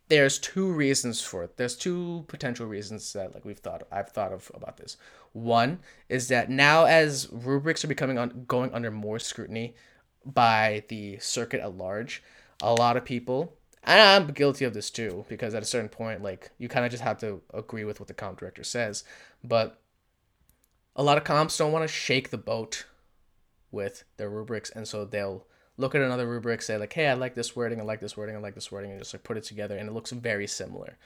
[0.07, 1.57] there's two reasons for it.
[1.57, 4.95] There's two potential reasons that like we've thought I've thought of about this.
[5.33, 9.75] One is that now as rubrics are becoming on going under more scrutiny
[10.25, 12.23] by the circuit at large,
[12.61, 16.21] a lot of people and I'm guilty of this too because at a certain point
[16.21, 19.03] like you kind of just have to agree with what the comp director says,
[19.43, 19.79] but
[20.95, 22.85] a lot of comps don't want to shake the boat
[23.71, 25.45] with their rubrics and so they'll
[25.77, 28.35] look at another rubric say like hey i like this wording i like this wording
[28.35, 30.97] i like this wording and just like put it together and it looks very similar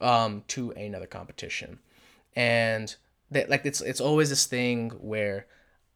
[0.00, 1.78] um, to another competition.
[2.34, 2.94] And
[3.30, 5.46] that like it's it's always this thing where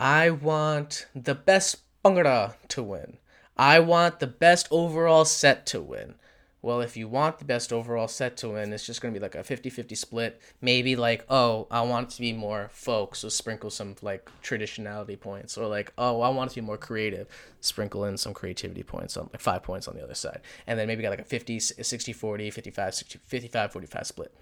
[0.00, 3.18] i want the best bhangra to win
[3.60, 6.14] i want the best overall set to win
[6.62, 9.22] well, if you want the best overall set to win, it's just going to be
[9.22, 10.40] like a 50 50 split.
[10.60, 15.18] Maybe like, oh, I want it to be more folk, so sprinkle some like traditionality
[15.18, 15.56] points.
[15.56, 17.28] Or like, oh, I want it to be more creative,
[17.60, 20.42] sprinkle in some creativity points, on like five points on the other side.
[20.66, 24.34] And then maybe got like a 50, 60 40, 55, 60, 55 45 split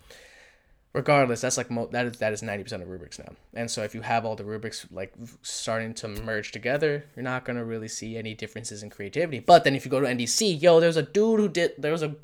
[0.92, 3.94] regardless that's like mo- that is that is 90% of rubrics now and so if
[3.94, 7.88] you have all the rubrics like starting to merge together you're not going to really
[7.88, 11.02] see any differences in creativity but then if you go to ndc yo there's a
[11.02, 12.14] dude who did there was a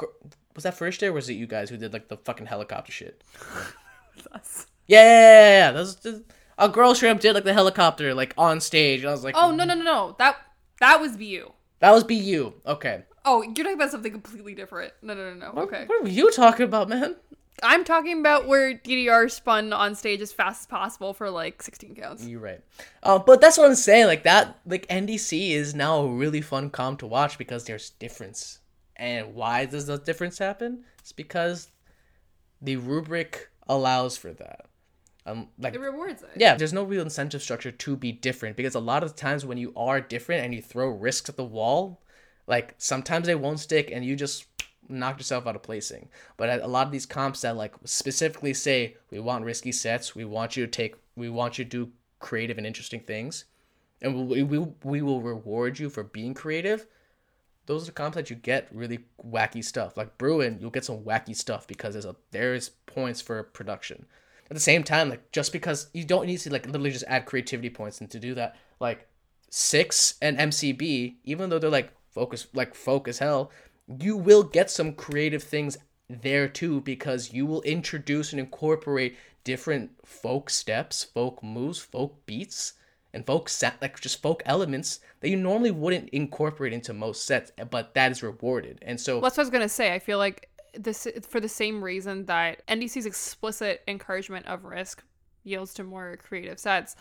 [0.54, 2.92] was that first day or was it you guys who did like the fucking helicopter
[2.92, 3.22] shit
[4.32, 4.66] us.
[4.86, 5.72] yeah yeah yeah, yeah.
[5.72, 6.22] That was just,
[6.56, 9.50] a girl shrimp did like the helicopter like on stage and i was like oh
[9.50, 10.36] no no no no that
[10.80, 11.50] that was bu
[11.80, 14.92] that was bu okay Oh, you're talking about something completely different.
[15.00, 15.52] No, no, no, no.
[15.52, 15.84] What, okay.
[15.86, 17.16] What are you talking about, man?
[17.62, 21.94] I'm talking about where DDR spun on stage as fast as possible for like 16
[21.94, 22.26] counts.
[22.26, 22.60] You're right.
[23.02, 24.06] Uh, but that's what I'm saying.
[24.06, 28.58] Like that, like NDC is now a really fun comp to watch because there's difference.
[28.96, 30.84] And why does the difference happen?
[30.98, 31.68] It's because
[32.60, 34.66] the rubric allows for that.
[35.26, 36.30] Um, like it rewards it.
[36.36, 39.56] Yeah, there's no real incentive structure to be different because a lot of times when
[39.56, 42.02] you are different and you throw risks at the wall,
[42.46, 44.44] like sometimes they won't stick and you just
[44.88, 46.08] knocked yourself out of placing.
[46.36, 50.24] But a lot of these comps that like specifically say we want risky sets, we
[50.24, 53.44] want you to take, we want you to do creative and interesting things,
[54.00, 56.86] and we we, we will reward you for being creative.
[57.66, 59.96] Those are comps that you get really wacky stuff.
[59.96, 64.06] Like Bruin, you'll get some wacky stuff because there's a there's points for production.
[64.50, 67.24] At the same time, like just because you don't need to like literally just add
[67.24, 69.08] creativity points and to do that, like
[69.50, 73.50] six and MCB, even though they're like focus like focus hell,
[73.86, 75.76] you will get some creative things
[76.08, 82.74] there too because you will introduce and incorporate different folk steps, folk moves, folk beats,
[83.12, 87.52] and folk set like just folk elements that you normally wouldn't incorporate into most sets,
[87.70, 88.78] but that is rewarded.
[88.82, 89.94] And so that's what I was gonna say.
[89.94, 95.04] I feel like this for the same reason that NDC's explicit encouragement of risk
[95.44, 96.96] yields to more creative sets.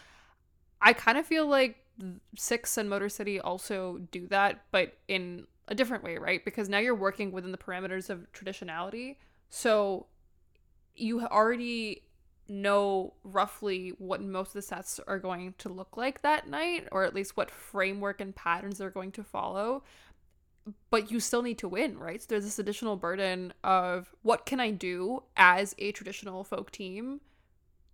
[0.82, 1.78] I kind of feel like
[2.36, 6.44] Six and Motor City also do that, but in a different way, right?
[6.44, 9.18] Because now you're working within the parameters of traditionality.
[9.50, 10.08] So
[10.96, 12.04] you already
[12.48, 17.04] know roughly what most of the sets are going to look like that night, or
[17.04, 19.84] at least what framework and patterns they're going to follow.
[20.90, 22.22] But you still need to win, right?
[22.22, 27.22] So there's this additional burden of what can I do as a traditional folk team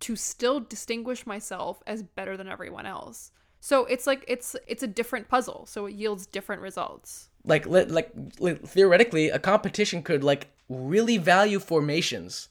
[0.00, 3.32] to still distinguish myself as better than everyone else.
[3.60, 7.90] So it's like it's it's a different puzzle, so it yields different results like like,
[8.38, 12.48] like theoretically a competition could like really value formations.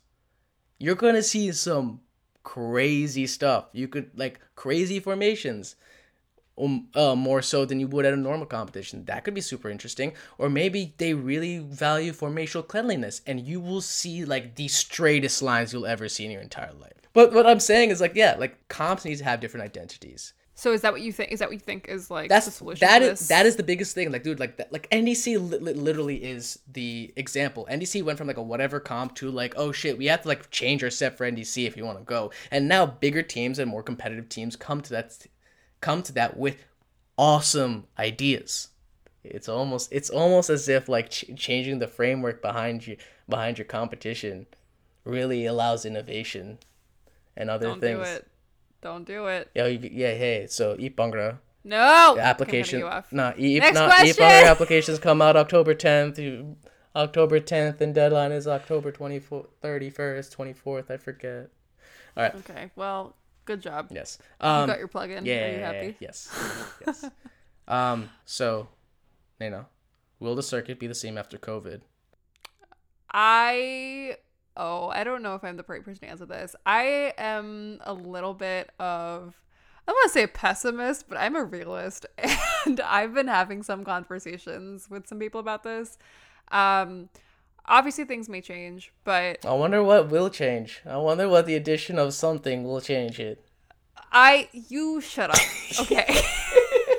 [0.78, 2.02] You're gonna see some
[2.44, 3.66] crazy stuff.
[3.74, 5.76] You could like crazy formations
[6.58, 9.06] um, uh, more so than you would at a normal competition.
[9.06, 10.14] That could be super interesting.
[10.38, 15.74] Or maybe they really value formational cleanliness and you will see like the straightest lines
[15.74, 16.94] you'll ever see in your entire life.
[17.14, 20.74] But what i'm saying is like yeah like comps need to have different identities so
[20.74, 21.32] is that what you think?
[21.32, 22.86] Is that what you think is like that's the solution?
[22.86, 24.12] That is that is the biggest thing.
[24.12, 27.66] Like, dude, like that, like NDC li- literally is the example.
[27.72, 30.52] NDC went from like a whatever comp to like, oh shit, we have to like
[30.52, 32.32] change our set for NDC if you want to go.
[32.52, 35.28] And now bigger teams and more competitive teams come to that,
[35.80, 36.66] come to that with
[37.18, 38.68] awesome ideas.
[39.24, 42.98] It's almost it's almost as if like ch- changing the framework behind you
[43.30, 44.46] behind your competition
[45.06, 46.58] really allows innovation
[47.38, 48.20] and other Don't things.
[48.82, 49.50] Don't do it.
[49.54, 50.48] Yeah, yeah, hey.
[50.50, 51.40] So eat bhangra.
[51.64, 52.14] No.
[52.16, 52.82] The application.
[53.12, 54.08] No, eat Next not question.
[54.08, 56.56] eat bhangra applications come out October 10th.
[56.96, 60.92] October 10th and deadline is October 24th, 31st, 24th.
[60.92, 61.50] I forget.
[62.18, 62.36] All right.
[62.36, 62.72] Okay.
[62.76, 63.16] Well,
[63.46, 63.88] good job.
[63.92, 64.18] Yes.
[64.42, 65.26] Um, you got your plug in.
[65.26, 65.46] Yeah.
[65.46, 65.98] Are you happy?
[66.00, 66.30] Yes.
[66.86, 67.06] yes.
[67.68, 68.10] um.
[68.26, 68.70] So,
[69.40, 69.66] you know,
[70.20, 71.82] will the circuit be the same after COVID?
[73.12, 74.18] I
[74.60, 76.56] oh, I don't know if I'm the right person to answer this.
[76.66, 79.42] I am a little bit of
[79.88, 82.06] I want to say pessimist, but I'm a realist,
[82.66, 85.98] and I've been having some conversations with some people about this.
[86.52, 87.10] Um,
[87.66, 90.82] obviously, things may change, but I wonder what will change.
[90.86, 93.44] I wonder what the addition of something will change it.
[94.12, 96.22] I you shut up, okay?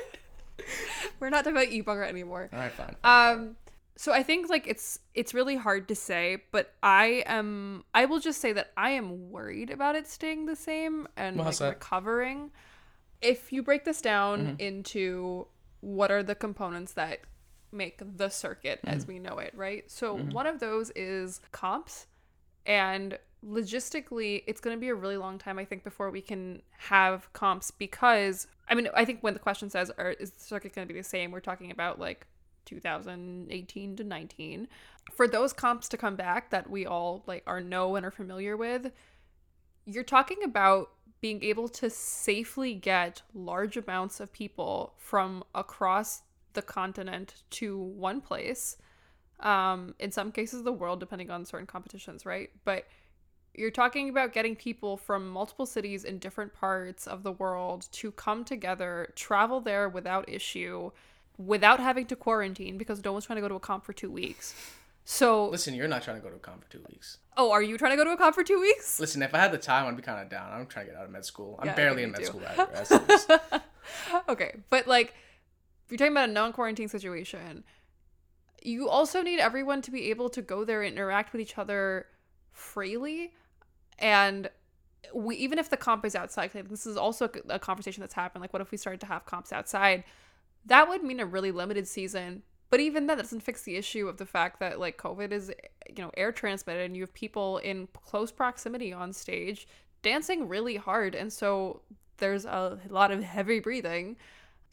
[1.21, 2.49] We're not talking about e-bugger anymore.
[2.51, 2.95] All right, fine.
[3.05, 3.55] Um,
[4.01, 8.19] so I think like it's it's really hard to say, but I am I will
[8.19, 11.69] just say that I am worried about it staying the same and Well, like that?
[11.69, 12.49] recovering.
[13.21, 14.59] If you break this down Mm-hmm.
[14.59, 15.45] into
[15.81, 17.19] what are the components that
[17.71, 18.97] make the circuit Mm-hmm.
[18.97, 19.83] as we know it, right?
[19.91, 22.07] So one of those is comps
[22.65, 26.61] and logistically it's going to be a really long time i think before we can
[26.77, 30.75] have comps because i mean i think when the question says are, is the circuit
[30.75, 32.27] going to be the same we're talking about like
[32.71, 34.67] 2018 to 19
[35.11, 38.55] for those comps to come back that we all like are know and are familiar
[38.55, 38.91] with
[39.85, 46.61] you're talking about being able to safely get large amounts of people from across the
[46.61, 48.77] continent to one place.
[49.39, 52.49] Um in some cases the world depending on certain competitions right?
[52.63, 52.85] But
[53.53, 58.11] you're talking about getting people from multiple cities in different parts of the world to
[58.13, 60.91] come together travel there without issue
[61.45, 64.11] without having to quarantine because no one's trying to go to a comp for two
[64.11, 64.53] weeks
[65.03, 67.17] so Listen, you're not trying to go to a comp for two weeks.
[67.35, 69.39] oh are you trying to go to a comp for two weeks Listen, if I
[69.39, 70.51] had the time, I'd be kind of down.
[70.53, 71.57] I'm trying to get out of med school.
[71.59, 72.27] I'm Yeah, barely in med too.
[72.27, 72.41] school.
[72.41, 72.71] Right?
[72.71, 73.27] That's
[74.29, 75.15] okay, but like
[75.85, 77.63] if you're talking about a non-quarantine situation,
[78.63, 82.05] you also need everyone to be able to go there and interact with each other
[82.51, 83.31] freely
[83.97, 84.49] and
[85.15, 88.53] we even if the comp is outside this is also a conversation that's happened like
[88.53, 90.03] what if we started to have comps outside
[90.65, 94.17] that would mean a really limited season but even that doesn't fix the issue of
[94.17, 95.51] the fact that like covid is
[95.89, 99.67] you know air transmitted and you have people in close proximity on stage
[100.01, 101.81] dancing really hard and so
[102.17, 104.15] there's a lot of heavy breathing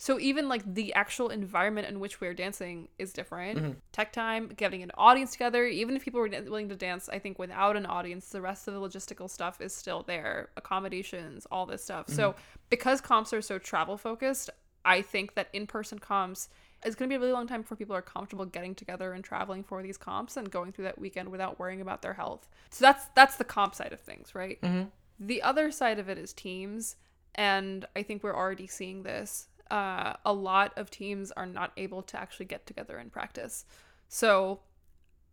[0.00, 3.58] so even like the actual environment in which we're dancing is different.
[3.58, 3.72] Mm-hmm.
[3.90, 7.36] Tech time, getting an audience together, even if people were willing to dance, I think
[7.36, 11.82] without an audience, the rest of the logistical stuff is still there, accommodations, all this
[11.82, 12.08] stuff.
[12.08, 12.40] So mm-hmm.
[12.70, 14.50] because comps are so travel focused,
[14.84, 16.48] I think that in-person comps
[16.84, 19.24] is going to be a really long time before people are comfortable getting together and
[19.24, 22.48] traveling for these comps and going through that weekend without worrying about their health.
[22.70, 24.58] So that's that's the comp side of things, right?
[25.18, 26.96] The other side of it is teams,
[27.34, 29.48] and I think we're already seeing this.
[29.70, 33.64] Uh, a lot of teams are not able to actually get together and practice.
[34.08, 34.60] So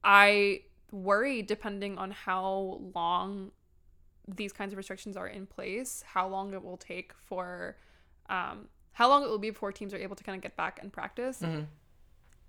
[0.03, 3.51] I worry, depending on how long
[4.27, 7.77] these kinds of restrictions are in place, how long it will take for,
[8.29, 10.79] um, how long it will be before teams are able to kind of get back
[10.81, 11.41] and practice.
[11.41, 11.63] Mm-hmm.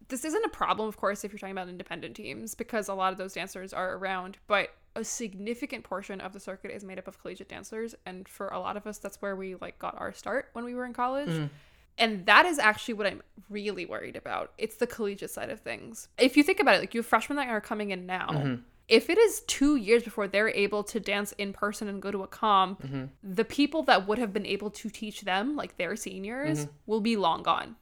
[0.08, 3.10] This isn't a problem, of course, if you're talking about independent teams, because a lot
[3.10, 7.08] of those dancers are around, but a significant portion of the circuit is made up
[7.08, 10.12] of collegiate dancers, and for a lot of us, that's where we like got our
[10.12, 11.28] start when we were in college.
[11.28, 11.46] Mm-hmm.
[11.98, 14.52] And that is actually what I'm really worried about.
[14.58, 16.08] It's the collegiate side of things.
[16.18, 18.28] If you think about it, like you have freshmen that are coming in now.
[18.28, 18.62] Mm-hmm.
[18.88, 22.22] If it is two years before they're able to dance in person and go to
[22.22, 23.04] a comp, mm-hmm.
[23.22, 26.70] the people that would have been able to teach them, like their seniors, mm-hmm.
[26.86, 27.76] will be long gone.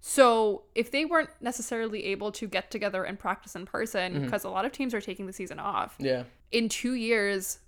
[0.00, 4.24] So if they weren't necessarily able to get together and practice in person, mm-hmm.
[4.24, 6.24] because a lot of teams are taking the season off, Yeah.
[6.52, 7.58] in two years,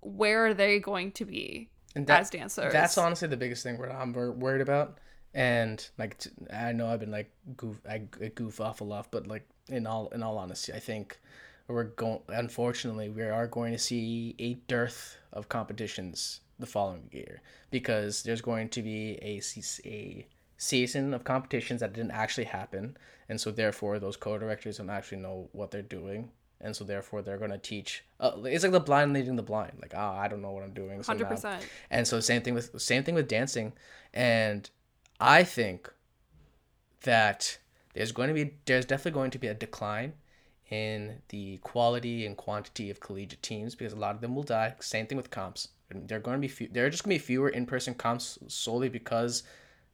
[0.00, 2.72] where are they going to be And that- as dancers?
[2.72, 4.98] That's honestly the biggest thing where I'm worried about.
[5.34, 6.16] And like
[6.50, 10.08] I know I've been like goof I goof off a lot, but like in all
[10.08, 11.20] in all honesty, I think
[11.68, 12.20] we're going.
[12.28, 18.40] Unfortunately, we are going to see a dearth of competitions the following year because there's
[18.40, 19.40] going to be a
[19.86, 20.26] a
[20.56, 22.96] season of competitions that didn't actually happen,
[23.28, 26.30] and so therefore those co-directors don't actually know what they're doing.
[26.58, 28.02] And so, therefore, they're going to teach.
[28.18, 29.74] Uh, it's like the blind leading the blind.
[29.82, 31.02] Like, ah, I don't know what I'm doing.
[31.02, 31.62] so Hundred percent.
[31.90, 33.74] and so same thing with same thing with dancing.
[34.14, 34.68] And
[35.20, 35.92] I think
[37.02, 37.58] that
[37.92, 40.14] there's going to be there's definitely going to be a decline
[40.70, 44.74] in the quality and quantity of collegiate teams because a lot of them will die.
[44.80, 45.68] Same thing with comps.
[45.90, 48.88] They're going to be few, there are just going to be fewer in-person comps solely
[48.88, 49.44] because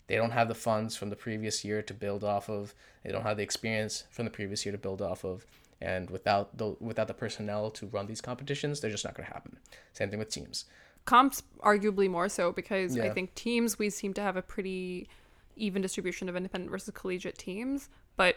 [0.07, 2.75] they don't have the funds from the previous year to build off of.
[3.05, 5.45] They don't have the experience from the previous year to build off of.
[5.81, 9.33] And without the without the personnel to run these competitions, they're just not going to
[9.33, 9.59] happen.
[9.93, 10.65] Same thing with teams.
[11.05, 15.09] Comps arguably more so because I think teams we seem to have a pretty
[15.57, 18.37] even distribution of independent versus collegiate teams, but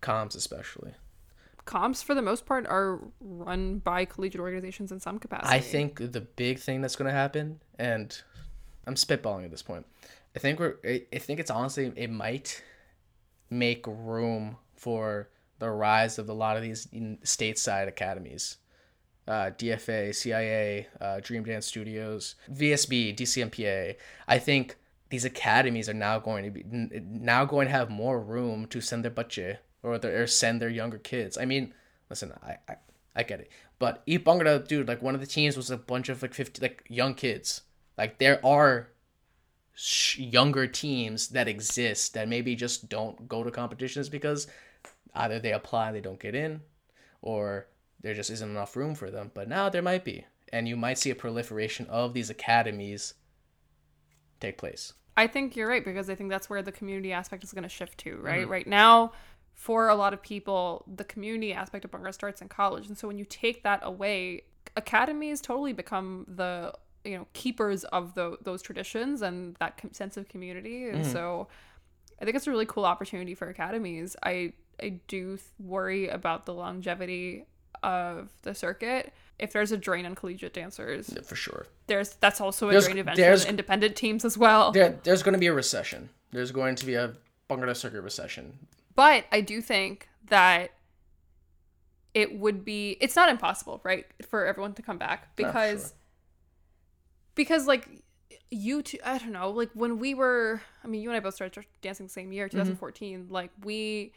[0.00, 0.94] Comps especially.
[1.64, 5.54] Comps for the most part are run by collegiate organizations in some capacity.
[5.54, 8.20] I think the big thing that's going to happen, and
[8.86, 9.86] I'm spitballing at this point.
[10.34, 10.76] I think we're.
[10.84, 12.62] I think it's honestly it might
[13.50, 16.86] make room for the rise of a lot of these
[17.24, 18.56] stateside academies,
[19.28, 23.96] uh, DFA, CIA, uh, Dream Dance Studios, VSB, DCMPA.
[24.26, 24.76] I think
[25.10, 29.04] these academies are now going to be now going to have more room to send
[29.04, 31.36] their budget or, their, or send their younger kids.
[31.36, 31.74] I mean,
[32.10, 32.76] listen, I, I,
[33.14, 36.08] I get it, but Eat Bhangra, dude, like one of the teams was a bunch
[36.08, 37.62] of like fifty like young kids.
[37.98, 38.88] Like there are
[39.74, 44.46] sh- younger teams that exist that maybe just don't go to competitions because
[45.14, 46.60] either they apply they don't get in,
[47.20, 47.66] or
[48.00, 49.30] there just isn't enough room for them.
[49.34, 53.14] But now there might be, and you might see a proliferation of these academies
[54.40, 54.92] take place.
[55.16, 57.68] I think you're right because I think that's where the community aspect is going to
[57.68, 58.42] shift to, right?
[58.42, 58.50] Mm-hmm.
[58.50, 59.12] Right now,
[59.62, 62.88] for a lot of people, the community aspect of Bhangra starts in college.
[62.88, 64.42] And so when you take that away,
[64.76, 70.16] academies totally become the you know keepers of the, those traditions and that com- sense
[70.16, 70.88] of community.
[70.88, 71.12] And mm.
[71.12, 71.46] so
[72.20, 74.16] i think it's a really cool opportunity for academies.
[74.24, 74.52] I
[74.82, 77.46] i do worry about the longevity
[77.84, 79.12] of the circuit.
[79.38, 81.66] If there's a drain on collegiate dancers yeah, for sure.
[81.86, 84.72] there's that's also a there's, drain eventually on independent teams as well.
[84.72, 86.08] There, there's going to be a recession.
[86.32, 87.14] There's going to be a
[87.48, 88.58] Bhangra circuit recession
[88.94, 90.72] but i do think that
[92.14, 95.98] it would be it's not impossible right for everyone to come back because sure
[97.34, 97.88] because like
[98.50, 101.34] you two i don't know like when we were i mean you and i both
[101.34, 103.32] started dancing the same year 2014 mm-hmm.
[103.32, 104.12] like we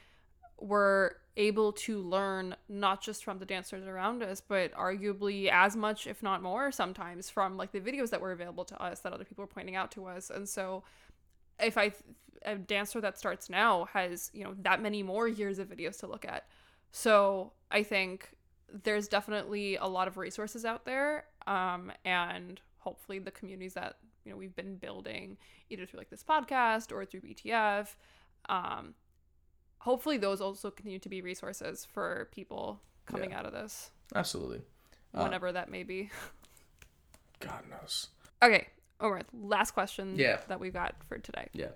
[0.59, 6.07] were able to learn not just from the dancers around us but arguably as much
[6.07, 9.26] if not more sometimes from like the videos that were available to us that other
[9.26, 10.84] people were pointing out to us and so
[11.59, 11.91] if i
[12.45, 16.07] a dancer that starts now has you know that many more years of videos to
[16.07, 16.45] look at.
[16.91, 18.29] So i think
[18.83, 24.31] there's definitely a lot of resources out there um, and hopefully the communities that you
[24.31, 25.37] know we've been building
[25.69, 27.87] either through like this podcast or through BTF
[28.49, 28.93] um
[29.79, 33.39] hopefully those also continue to be resources for people coming yeah.
[33.39, 33.91] out of this.
[34.15, 34.61] Absolutely.
[35.11, 36.09] Whenever uh, that may be.
[37.39, 38.07] God knows.
[38.41, 38.67] Okay
[38.99, 40.39] all right last question yeah.
[40.47, 41.67] that we've got for today yeah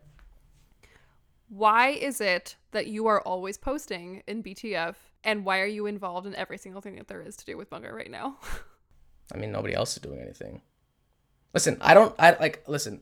[1.49, 6.28] why is it that you are always posting in BTF and why are you involved
[6.28, 8.38] in every single thing that there is to do with Bhangra right now?
[9.34, 10.61] I mean, nobody else is doing anything.
[11.53, 13.01] Listen, I don't I like listen.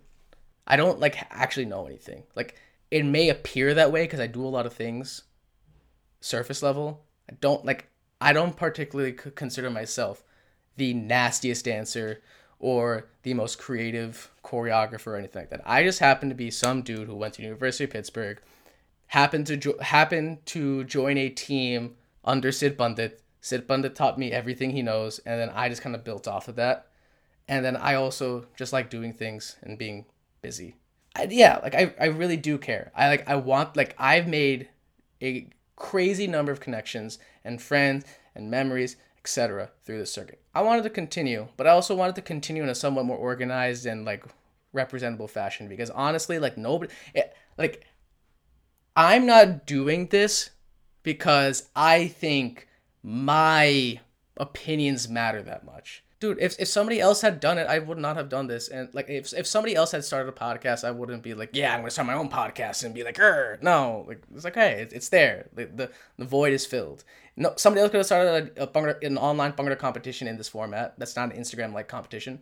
[0.65, 2.23] I don't like actually know anything.
[2.35, 2.55] Like
[2.89, 5.23] it may appear that way because I do a lot of things
[6.21, 7.05] surface level.
[7.29, 7.89] I don't like
[8.21, 10.23] I don't particularly consider myself
[10.77, 12.21] the nastiest dancer
[12.59, 15.61] or the most creative choreographer or anything like that.
[15.65, 18.41] I just happen to be some dude who went to University of Pittsburgh,
[19.07, 23.21] happened to jo- happened to join a team under Sid Bundit.
[23.41, 26.47] Sid Bundit taught me everything he knows, and then I just kind of built off
[26.47, 26.87] of that
[27.47, 30.05] and then I also just like doing things and being
[30.41, 30.75] busy.
[31.15, 32.91] I, yeah, like I, I really do care.
[32.95, 34.69] I like I want like I've made
[35.21, 38.05] a crazy number of connections and friends
[38.35, 38.97] and memories,
[39.27, 39.69] etc.
[39.83, 40.41] through the circuit.
[40.55, 43.85] I wanted to continue, but I also wanted to continue in a somewhat more organized
[43.85, 44.23] and like
[44.71, 47.83] representable fashion because honestly, like nobody it, eh, like
[48.95, 50.51] I'm not doing this
[51.03, 52.69] because I think
[53.03, 53.99] my
[54.37, 58.15] opinions matter that much dude if, if somebody else had done it i would not
[58.15, 61.21] have done this and like if, if somebody else had started a podcast i wouldn't
[61.21, 64.21] be like yeah i'm gonna start my own podcast and be like er no like
[64.33, 67.03] it's like hey it's, it's there the, the the void is filled
[67.37, 70.97] no somebody else could have started a, a an online Bhangra competition in this format
[70.97, 72.41] that's not an instagram like competition.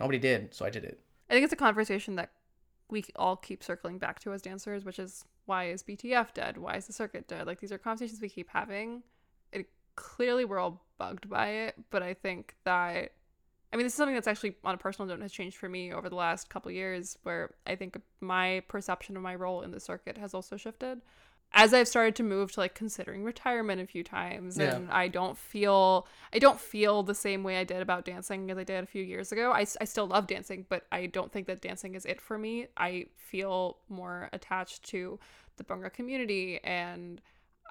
[0.00, 1.00] Nobody did so i did it.
[1.28, 2.30] I think it's a conversation that
[2.88, 6.56] we all keep circling back to as dancers which is why is btf dead?
[6.56, 7.46] Why is the circuit dead?
[7.46, 9.02] Like these are conversations we keep having.
[9.52, 13.12] It clearly we're all bugged by it, but I think that
[13.72, 15.92] I mean this is something that's actually on a personal note has changed for me
[15.92, 19.80] over the last couple years where I think my perception of my role in the
[19.80, 21.02] circuit has also shifted.
[21.52, 24.74] As I've started to move to like considering retirement a few times yeah.
[24.74, 28.58] and I don't feel I don't feel the same way I did about dancing as
[28.58, 29.52] I did a few years ago.
[29.52, 32.66] I, I still love dancing, but I don't think that dancing is it for me.
[32.76, 35.18] I feel more attached to
[35.56, 37.20] the Bhangra community and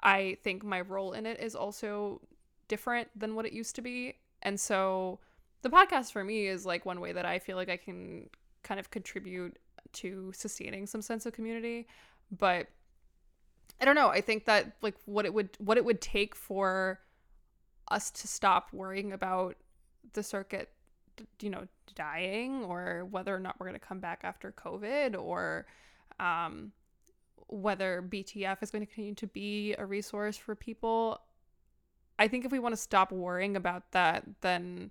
[0.02, 2.20] I think my role in it is also
[2.68, 4.14] different than what it used to be.
[4.42, 5.18] And so
[5.62, 8.28] the podcast for me is like one way that I feel like I can
[8.62, 9.58] kind of contribute
[9.94, 11.86] to sustaining some sense of community.
[12.30, 12.68] But
[13.80, 14.08] I don't know.
[14.08, 17.00] I think that like what it would what it would take for
[17.90, 19.56] us to stop worrying about
[20.12, 20.70] the circuit
[21.40, 25.66] you know dying or whether or not we're going to come back after covid or
[26.20, 26.70] um
[27.48, 31.20] whether BTF is going to continue to be a resource for people.
[32.18, 34.90] I think if we want to stop worrying about that, then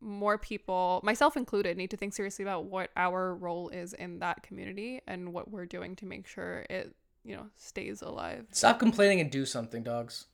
[0.00, 4.42] more people, myself included, need to think seriously about what our role is in that
[4.42, 8.46] community and what we're doing to make sure it, you know, stays alive.
[8.50, 10.26] Stop complaining and do something, dogs.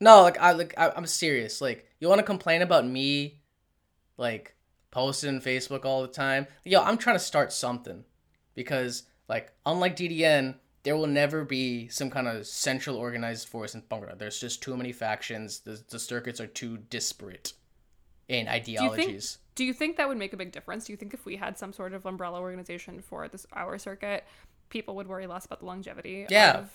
[0.00, 1.60] No, like I like I, I'm serious.
[1.60, 3.40] Like you want to complain about me,
[4.16, 4.54] like
[4.90, 6.46] posting on Facebook all the time.
[6.64, 8.04] Yo, I'm trying to start something,
[8.54, 13.82] because like unlike DDN, there will never be some kind of central organized force in
[13.82, 14.16] Bhangra.
[14.16, 15.60] There's just too many factions.
[15.60, 17.54] The the circuits are too disparate
[18.28, 19.32] in Do you ideologies.
[19.32, 19.44] think?
[19.56, 20.84] Do you think that would make a big difference?
[20.84, 24.24] Do you think if we had some sort of umbrella organization for this our circuit,
[24.68, 26.26] people would worry less about the longevity?
[26.28, 26.58] Yeah.
[26.58, 26.70] Of,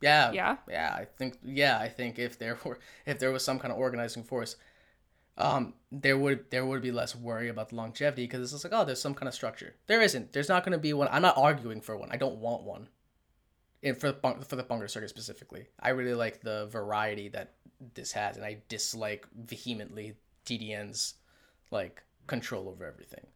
[0.00, 0.32] Yeah.
[0.32, 0.56] Yeah?
[0.68, 3.78] Yeah, I think yeah, I think if there were if there was some kind of
[3.78, 4.56] organizing force,
[5.38, 8.72] um there would there would be less worry about the longevity because it's just like,
[8.74, 9.74] oh, there's some kind of structure.
[9.86, 10.32] There isn't.
[10.32, 11.08] There's not going to be one.
[11.10, 12.10] I'm not arguing for one.
[12.12, 12.88] I don't want one.
[13.82, 17.54] And for the bunk, for the Bhangra circuit specifically, I really like the variety that
[17.94, 20.14] this has, and I dislike vehemently
[20.46, 21.14] TDN's
[21.70, 23.26] like control over everything.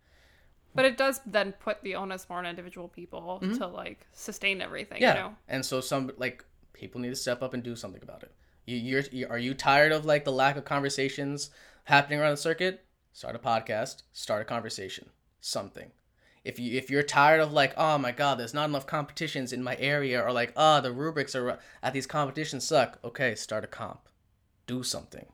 [0.76, 4.96] But it does then put the onus more on individual people to like sustain everything.
[4.96, 5.02] Mm-hmm.
[5.02, 5.34] Yeah, You know.
[5.48, 8.32] and so some like people need to step up and do something about it.
[8.66, 11.50] You, you're, you are you tired of like the lack of conversations
[11.84, 12.84] happening around the circuit?
[13.12, 14.02] Start a podcast.
[14.12, 15.08] Start a conversation.
[15.40, 15.90] Something.
[16.44, 19.62] If you if you're tired of like oh my god there's not enough competitions in
[19.64, 23.66] my area or like oh the rubrics are at these competitions suck okay start a
[23.66, 24.08] comp
[24.68, 25.26] do something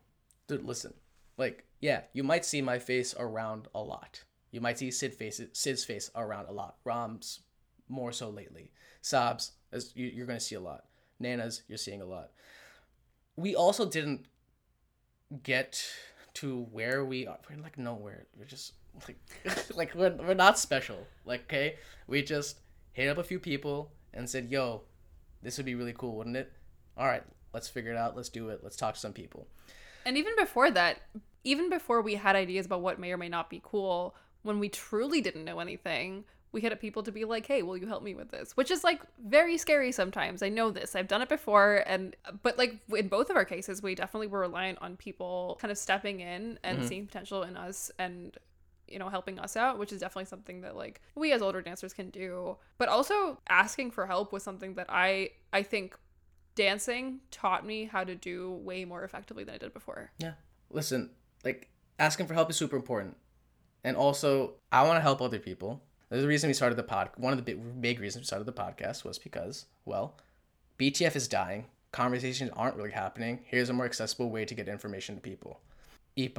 [0.48, 0.94] dude listen
[1.36, 5.40] like yeah you might see my face around a lot you might see sid face
[5.52, 6.76] sid's face around a lot.
[6.84, 7.40] Ram's
[7.88, 8.70] more so lately.
[9.00, 10.84] Sobs as you, you're going to see a lot.
[11.20, 12.30] Nanas you're seeing a lot.
[13.36, 14.26] We also didn't
[15.42, 15.84] get
[16.34, 17.38] to where we are.
[17.50, 18.26] We're like nowhere.
[18.38, 18.74] We're just
[19.08, 19.18] like
[19.74, 21.76] like we're, we're not special like okay?
[22.06, 22.60] We just
[22.92, 24.82] hit up a few people and said yo
[25.42, 26.52] this would be really cool wouldn't it?
[26.96, 28.16] All right let's figure it out.
[28.16, 28.60] Let's do it.
[28.62, 29.46] Let's talk to some people.
[30.04, 31.00] And even before that,
[31.44, 34.68] even before we had ideas about what may or may not be cool, when we
[34.68, 38.02] truly didn't know anything, we hit up people to be like, "Hey, will you help
[38.02, 40.42] me with this?" Which is like very scary sometimes.
[40.42, 40.94] I know this.
[40.94, 44.40] I've done it before and but like in both of our cases, we definitely were
[44.40, 46.86] reliant on people kind of stepping in and mm-hmm.
[46.86, 48.36] seeing potential in us and
[48.88, 51.94] you know helping us out which is definitely something that like we as older dancers
[51.94, 55.96] can do but also asking for help was something that i i think
[56.56, 60.32] dancing taught me how to do way more effectively than i did before Yeah.
[60.72, 61.10] Listen,
[61.44, 61.68] like
[61.98, 63.16] asking for help is super important.
[63.84, 65.82] And also, I want to help other people.
[66.08, 67.10] There's a reason we started the pod.
[67.16, 70.16] One of the big, big reasons we started the podcast was because, well,
[70.78, 71.66] BTF is dying.
[71.90, 73.40] Conversations aren't really happening.
[73.44, 75.60] Here's a more accessible way to get information to people.
[76.16, 76.36] Eat.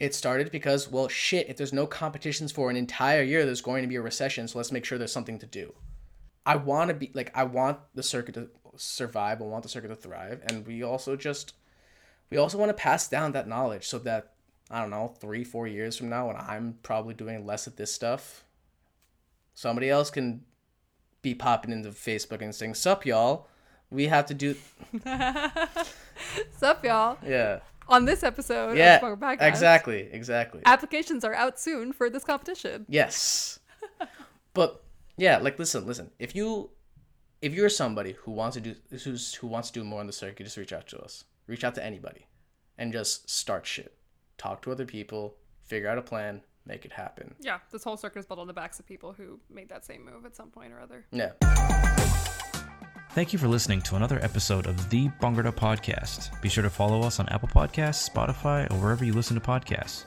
[0.00, 3.82] It started because, well, shit, if there's no competitions for an entire year, there's going
[3.82, 5.74] to be a recession, so let's make sure there's something to do.
[6.44, 9.40] I want to be, like, I want the circuit to survive.
[9.40, 10.40] I want the circuit to thrive.
[10.46, 11.54] And we also just,
[12.30, 14.31] we also want to pass down that knowledge so that
[14.72, 17.92] I don't know, three, four years from now, when I'm probably doing less of this
[17.92, 18.44] stuff,
[19.52, 20.44] somebody else can
[21.20, 23.48] be popping into Facebook and saying, "Sup, y'all?
[23.90, 24.56] We have to do."
[26.56, 27.18] Sup, y'all?
[27.24, 30.62] Yeah, On this episode yeah, of Spark Podcast, exactly, exactly.
[30.64, 32.86] applications are out soon for this competition.
[32.88, 33.60] Yes.
[34.54, 34.82] but
[35.18, 36.10] yeah, like listen, listen.
[36.18, 36.70] If you
[37.42, 40.12] if you're somebody who wants to do who's who wants to do more on the
[40.14, 41.24] circuit, just reach out to us.
[41.46, 42.26] Reach out to anybody
[42.78, 43.94] and just start shit.
[44.42, 47.32] Talk to other people, figure out a plan, make it happen.
[47.38, 50.04] Yeah, this whole circuit is built on the backs of people who made that same
[50.04, 51.04] move at some point or other.
[51.12, 51.30] Yeah.
[53.10, 56.40] Thank you for listening to another episode of the Bhangra Podcast.
[56.42, 60.06] Be sure to follow us on Apple Podcasts, Spotify, or wherever you listen to podcasts.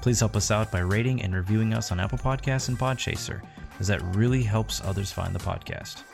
[0.00, 3.42] Please help us out by rating and reviewing us on Apple Podcasts and Podchaser,
[3.80, 6.04] as that really helps others find the podcast.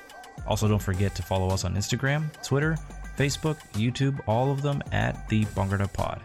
[0.47, 2.79] Also, don't forget to follow us on Instagram, Twitter,
[3.19, 6.23] Facebook, YouTube, all of them at the Bhangra Pod.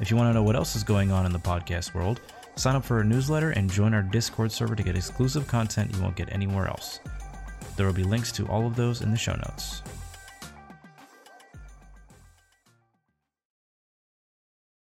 [0.00, 2.22] If you want to know what else is going on in the podcast world,
[2.56, 6.02] sign up for our newsletter and join our Discord server to get exclusive content you
[6.02, 7.00] won't get anywhere else.
[7.76, 9.82] There will be links to all of those in the show notes.